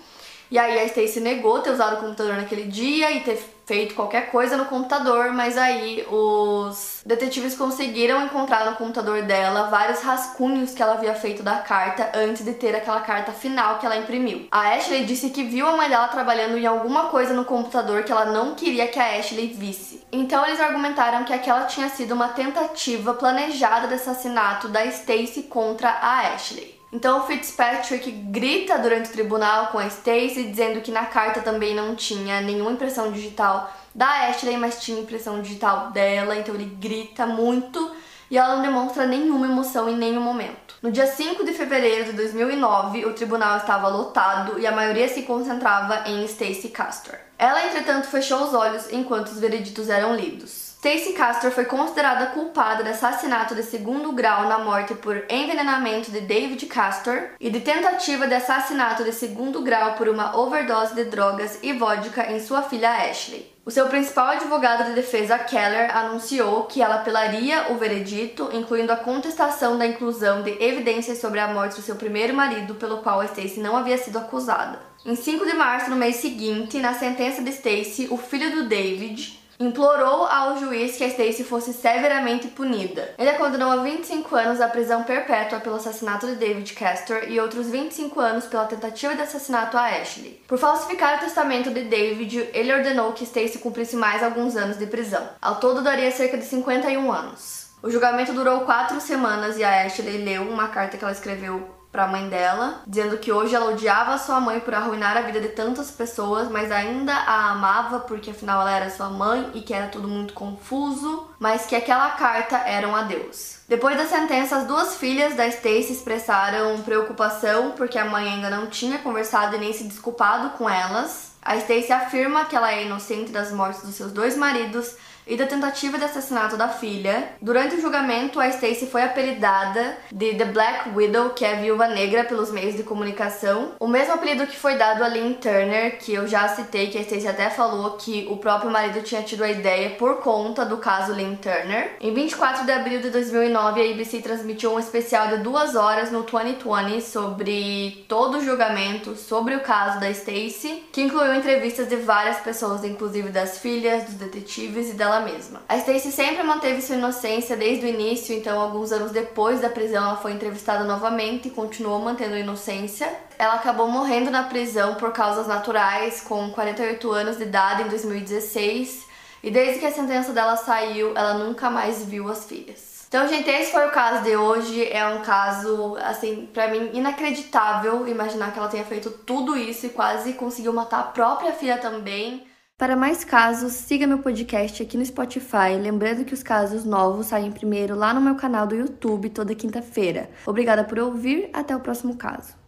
E 0.48 0.56
aí 0.56 0.78
a 0.78 0.84
Stacy 0.84 1.18
negou 1.18 1.58
ter 1.58 1.70
usado 1.70 1.96
o 1.96 2.00
computador 2.00 2.36
naquele 2.36 2.68
dia 2.68 3.10
e 3.10 3.24
ter 3.24 3.55
feito 3.66 3.96
qualquer 3.96 4.30
coisa 4.30 4.56
no 4.56 4.66
computador, 4.66 5.32
mas 5.32 5.58
aí 5.58 6.06
os 6.08 7.02
detetives 7.04 7.56
conseguiram 7.56 8.24
encontrar 8.24 8.64
no 8.64 8.76
computador 8.76 9.22
dela 9.22 9.68
vários 9.68 10.00
rascunhos 10.02 10.72
que 10.72 10.80
ela 10.80 10.94
havia 10.94 11.14
feito 11.14 11.42
da 11.42 11.56
carta 11.56 12.12
antes 12.14 12.44
de 12.44 12.54
ter 12.54 12.76
aquela 12.76 13.00
carta 13.00 13.32
final 13.32 13.78
que 13.78 13.84
ela 13.84 13.96
imprimiu. 13.96 14.46
A 14.52 14.74
Ashley 14.74 15.04
disse 15.04 15.30
que 15.30 15.42
viu 15.42 15.66
a 15.66 15.76
mãe 15.76 15.88
dela 15.88 16.06
trabalhando 16.06 16.56
em 16.56 16.64
alguma 16.64 17.06
coisa 17.06 17.34
no 17.34 17.44
computador 17.44 18.04
que 18.04 18.12
ela 18.12 18.26
não 18.26 18.54
queria 18.54 18.86
que 18.86 19.00
a 19.00 19.18
Ashley 19.18 19.48
visse. 19.48 20.06
Então 20.12 20.46
eles 20.46 20.60
argumentaram 20.60 21.24
que 21.24 21.32
aquela 21.32 21.64
tinha 21.64 21.88
sido 21.88 22.14
uma 22.14 22.28
tentativa 22.28 23.14
planejada 23.14 23.88
de 23.88 23.94
assassinato 23.94 24.68
da 24.68 24.84
Stacy 24.84 25.42
contra 25.44 25.90
a 25.90 26.34
Ashley. 26.34 26.75
Então 26.92 27.20
o 27.20 27.26
Fitzpatrick 27.26 28.10
grita 28.10 28.78
durante 28.78 29.10
o 29.10 29.12
tribunal 29.12 29.68
com 29.68 29.78
a 29.78 29.86
Stacy, 29.86 30.44
dizendo 30.44 30.80
que 30.80 30.92
na 30.92 31.06
carta 31.06 31.40
também 31.40 31.74
não 31.74 31.94
tinha 31.94 32.40
nenhuma 32.40 32.72
impressão 32.72 33.10
digital 33.10 33.72
da 33.94 34.28
Ashley, 34.28 34.56
mas 34.56 34.80
tinha 34.80 35.00
impressão 35.00 35.42
digital 35.42 35.90
dela, 35.90 36.36
então 36.36 36.54
ele 36.54 36.76
grita 36.78 37.26
muito 37.26 37.94
e 38.30 38.36
ela 38.36 38.56
não 38.56 38.62
demonstra 38.62 39.06
nenhuma 39.06 39.46
emoção 39.46 39.88
em 39.88 39.96
nenhum 39.96 40.20
momento. 40.20 40.74
No 40.82 40.90
dia 40.90 41.06
5 41.06 41.44
de 41.44 41.52
fevereiro 41.52 42.06
de 42.06 42.12
2009, 42.12 43.06
o 43.06 43.14
tribunal 43.14 43.56
estava 43.56 43.88
lotado 43.88 44.58
e 44.58 44.66
a 44.66 44.72
maioria 44.72 45.08
se 45.08 45.22
concentrava 45.22 46.08
em 46.08 46.24
Stacy 46.24 46.68
Castor. 46.68 47.14
Ela, 47.38 47.66
entretanto, 47.66 48.08
fechou 48.08 48.42
os 48.44 48.54
olhos 48.54 48.92
enquanto 48.92 49.28
os 49.28 49.40
vereditos 49.40 49.88
eram 49.88 50.14
lidos. 50.14 50.65
Stacey 50.78 51.14
Castor 51.14 51.50
foi 51.50 51.64
considerada 51.64 52.26
culpada 52.26 52.84
de 52.84 52.90
assassinato 52.90 53.54
de 53.54 53.62
segundo 53.62 54.12
grau 54.12 54.46
na 54.46 54.58
morte 54.58 54.94
por 54.94 55.24
envenenamento 55.28 56.10
de 56.10 56.20
David 56.20 56.66
Castor 56.66 57.30
e 57.40 57.48
de 57.48 57.60
tentativa 57.60 58.26
de 58.26 58.34
assassinato 58.34 59.02
de 59.02 59.10
segundo 59.10 59.62
grau 59.62 59.94
por 59.94 60.06
uma 60.06 60.36
overdose 60.36 60.94
de 60.94 61.04
drogas 61.04 61.58
e 61.62 61.72
vodka 61.72 62.30
em 62.30 62.38
sua 62.38 62.62
filha 62.62 62.90
Ashley. 62.90 63.50
O 63.64 63.70
seu 63.70 63.86
principal 63.88 64.28
advogado 64.28 64.84
de 64.84 64.92
defesa, 64.92 65.38
Keller, 65.38 65.96
anunciou 65.96 66.64
que 66.64 66.82
ela 66.82 66.96
apelaria 66.96 67.72
o 67.72 67.76
veredito, 67.76 68.50
incluindo 68.52 68.92
a 68.92 68.96
contestação 68.96 69.78
da 69.78 69.86
inclusão 69.86 70.42
de 70.42 70.62
evidências 70.62 71.18
sobre 71.18 71.40
a 71.40 71.48
morte 71.48 71.76
do 71.76 71.82
seu 71.82 71.96
primeiro 71.96 72.34
marido, 72.34 72.74
pelo 72.74 72.98
qual 72.98 73.24
Stacey 73.24 73.62
não 73.62 73.76
havia 73.76 73.96
sido 73.96 74.18
acusada. 74.18 74.78
Em 75.04 75.16
5 75.16 75.46
de 75.46 75.54
março, 75.54 75.90
no 75.90 75.96
mês 75.96 76.16
seguinte, 76.16 76.78
na 76.78 76.92
sentença 76.92 77.42
de 77.42 77.50
Stacey, 77.50 78.08
o 78.10 78.16
filho 78.16 78.54
do 78.54 78.68
David, 78.68 79.45
implorou 79.58 80.24
ao 80.26 80.58
juiz 80.58 80.96
que 80.96 81.04
a 81.04 81.08
Stacy 81.08 81.44
fosse 81.44 81.72
severamente 81.72 82.48
punida. 82.48 83.14
Ele 83.18 83.30
a 83.30 83.38
condenou 83.38 83.70
a 83.70 83.76
25 83.76 84.34
anos 84.36 84.60
à 84.60 84.68
prisão 84.68 85.02
perpétua 85.02 85.60
pelo 85.60 85.76
assassinato 85.76 86.26
de 86.26 86.36
David 86.36 86.72
Castor 86.74 87.24
e 87.28 87.40
outros 87.40 87.68
25 87.68 88.20
anos 88.20 88.46
pela 88.46 88.66
tentativa 88.66 89.14
de 89.14 89.22
assassinato 89.22 89.76
a 89.76 89.86
Ashley. 89.86 90.40
Por 90.46 90.58
falsificar 90.58 91.16
o 91.16 91.20
testamento 91.20 91.70
de 91.70 91.84
David, 91.84 92.50
ele 92.52 92.72
ordenou 92.72 93.12
que 93.12 93.24
Stacy 93.24 93.58
cumprisse 93.58 93.96
mais 93.96 94.22
alguns 94.22 94.56
anos 94.56 94.78
de 94.78 94.86
prisão. 94.86 95.28
Ao 95.40 95.56
todo 95.56 95.82
daria 95.82 96.10
cerca 96.10 96.36
de 96.36 96.44
51 96.44 97.12
anos. 97.12 97.66
O 97.82 97.90
julgamento 97.90 98.32
durou 98.32 98.60
quatro 98.60 99.00
semanas 99.00 99.58
e 99.58 99.64
a 99.64 99.84
Ashley 99.84 100.24
leu 100.24 100.42
uma 100.42 100.68
carta 100.68 100.96
que 100.96 101.04
ela 101.04 101.12
escreveu 101.12 101.75
para 101.96 102.04
a 102.04 102.08
mãe 102.08 102.28
dela, 102.28 102.82
dizendo 102.86 103.16
que 103.16 103.32
hoje 103.32 103.54
ela 103.54 103.70
odiava 103.70 104.18
sua 104.18 104.38
mãe 104.38 104.60
por 104.60 104.74
arruinar 104.74 105.16
a 105.16 105.22
vida 105.22 105.40
de 105.40 105.48
tantas 105.48 105.90
pessoas, 105.90 106.50
mas 106.50 106.70
ainda 106.70 107.14
a 107.14 107.52
amava 107.52 108.00
porque 108.00 108.32
afinal 108.32 108.60
ela 108.60 108.70
era 108.70 108.90
sua 108.90 109.08
mãe 109.08 109.50
e 109.54 109.62
que 109.62 109.72
era 109.72 109.86
tudo 109.86 110.06
muito 110.06 110.34
confuso, 110.34 111.26
mas 111.38 111.64
que 111.64 111.74
aquela 111.74 112.10
carta 112.10 112.58
era 112.58 112.86
um 112.86 112.94
adeus. 112.94 113.60
Depois 113.66 113.96
da 113.96 114.04
sentença, 114.04 114.56
as 114.56 114.66
duas 114.66 114.96
filhas 114.96 115.34
da 115.34 115.46
Stacy 115.46 115.90
expressaram 115.90 116.82
preocupação 116.82 117.70
porque 117.70 117.98
a 117.98 118.04
mãe 118.04 118.28
ainda 118.28 118.50
não 118.50 118.66
tinha 118.66 118.98
conversado 118.98 119.56
e 119.56 119.58
nem 119.58 119.72
se 119.72 119.84
desculpado 119.84 120.50
com 120.50 120.68
elas. 120.68 121.32
A 121.40 121.56
Stacy 121.56 121.92
afirma 121.92 122.44
que 122.44 122.54
ela 122.54 122.72
é 122.72 122.84
inocente 122.84 123.32
das 123.32 123.50
mortes 123.50 123.80
dos 123.80 123.94
seus 123.94 124.12
dois 124.12 124.36
maridos 124.36 124.96
e 125.26 125.36
da 125.36 125.46
tentativa 125.46 125.98
de 125.98 126.04
assassinato 126.04 126.56
da 126.56 126.68
filha. 126.68 127.30
Durante 127.40 127.76
o 127.76 127.80
julgamento, 127.80 128.38
a 128.38 128.48
Stacy 128.48 128.86
foi 128.86 129.02
apelidada 129.02 129.96
de 130.12 130.34
The 130.34 130.44
Black 130.46 130.90
Widow, 130.90 131.30
que 131.30 131.44
é 131.44 131.54
a 131.54 131.60
viúva 131.60 131.88
negra 131.88 132.24
pelos 132.24 132.50
meios 132.50 132.76
de 132.76 132.82
comunicação. 132.82 133.72
O 133.80 133.88
mesmo 133.88 134.14
apelido 134.14 134.46
que 134.46 134.56
foi 134.56 134.76
dado 134.76 135.02
a 135.02 135.08
Lynn 135.08 135.34
Turner, 135.34 135.98
que 135.98 136.14
eu 136.14 136.26
já 136.26 136.48
citei, 136.48 136.88
que 136.88 136.98
a 136.98 137.02
Stacy 137.02 137.26
até 137.26 137.50
falou 137.50 137.92
que 137.92 138.26
o 138.30 138.36
próprio 138.36 138.70
marido 138.70 139.02
tinha 139.02 139.22
tido 139.22 139.42
a 139.42 139.50
ideia 139.50 139.90
por 139.90 140.16
conta 140.20 140.64
do 140.64 140.76
caso 140.76 141.12
Lynn 141.12 141.36
Turner. 141.36 141.96
Em 142.00 142.14
24 142.14 142.64
de 142.64 142.72
abril 142.72 143.00
de 143.00 143.10
2009, 143.10 143.80
a 143.80 143.92
ABC 143.92 144.20
transmitiu 144.20 144.72
um 144.74 144.78
especial 144.78 145.28
de 145.28 145.38
duas 145.38 145.74
horas 145.74 146.10
no 146.10 146.22
2020 146.22 147.00
sobre 147.00 148.04
todo 148.08 148.38
o 148.38 148.44
julgamento, 148.44 149.16
sobre 149.16 149.54
o 149.54 149.60
caso 149.60 149.98
da 149.98 150.10
Stacy, 150.10 150.84
que 150.92 151.02
incluiu 151.02 151.34
entrevistas 151.34 151.88
de 151.88 151.96
várias 151.96 152.38
pessoas, 152.38 152.84
inclusive 152.84 153.30
das 153.30 153.58
filhas, 153.58 154.04
dos 154.04 154.14
detetives 154.14 154.90
e 154.90 154.94
dela 154.94 155.15
ela 155.16 155.24
mesma. 155.24 155.62
A 155.68 155.76
Stacy 155.78 156.12
sempre 156.12 156.42
manteve 156.42 156.82
sua 156.82 156.96
inocência 156.96 157.56
desde 157.56 157.86
o 157.86 157.88
início, 157.88 158.36
então 158.36 158.60
alguns 158.60 158.92
anos 158.92 159.10
depois 159.10 159.60
da 159.60 159.68
prisão 159.68 160.04
ela 160.04 160.16
foi 160.16 160.32
entrevistada 160.32 160.84
novamente 160.84 161.48
e 161.48 161.50
continuou 161.50 161.98
mantendo 162.00 162.34
a 162.34 162.38
inocência. 162.38 163.10
Ela 163.38 163.54
acabou 163.54 163.88
morrendo 163.88 164.30
na 164.30 164.44
prisão 164.44 164.94
por 164.94 165.12
causas 165.12 165.46
naturais, 165.46 166.20
com 166.20 166.50
48 166.50 167.10
anos 167.10 167.36
de 167.36 167.44
idade 167.44 167.82
em 167.82 167.88
2016, 167.88 169.06
e 169.42 169.50
desde 169.50 169.80
que 169.80 169.86
a 169.86 169.92
sentença 169.92 170.32
dela 170.32 170.56
saiu, 170.56 171.12
ela 171.16 171.34
nunca 171.34 171.70
mais 171.70 172.04
viu 172.04 172.30
as 172.30 172.44
filhas. 172.44 172.96
Então, 173.08 173.28
gente, 173.28 173.48
esse 173.48 173.70
foi 173.70 173.86
o 173.86 173.92
caso 173.92 174.24
de 174.24 174.36
hoje. 174.36 174.90
É 174.90 175.06
um 175.06 175.22
caso, 175.22 175.96
assim, 176.02 176.48
para 176.52 176.68
mim 176.68 176.90
inacreditável 176.92 178.06
imaginar 178.08 178.52
que 178.52 178.58
ela 178.58 178.68
tenha 178.68 178.84
feito 178.84 179.10
tudo 179.10 179.56
isso 179.56 179.86
e 179.86 179.90
quase 179.90 180.32
conseguiu 180.32 180.72
matar 180.72 181.00
a 181.00 181.04
própria 181.04 181.52
filha 181.52 181.78
também. 181.78 182.45
Para 182.78 182.94
mais 182.94 183.24
casos, 183.24 183.72
siga 183.72 184.06
meu 184.06 184.18
podcast 184.18 184.82
aqui 184.82 184.98
no 184.98 185.06
Spotify. 185.06 185.78
Lembrando 185.80 186.26
que 186.26 186.34
os 186.34 186.42
casos 186.42 186.84
novos 186.84 187.28
saem 187.28 187.50
primeiro 187.50 187.96
lá 187.96 188.12
no 188.12 188.20
meu 188.20 188.34
canal 188.34 188.66
do 188.66 188.74
YouTube 188.74 189.30
toda 189.30 189.54
quinta-feira. 189.54 190.28
Obrigada 190.44 190.84
por 190.84 190.98
ouvir, 190.98 191.48
até 191.54 191.74
o 191.74 191.80
próximo 191.80 192.16
caso. 192.16 192.65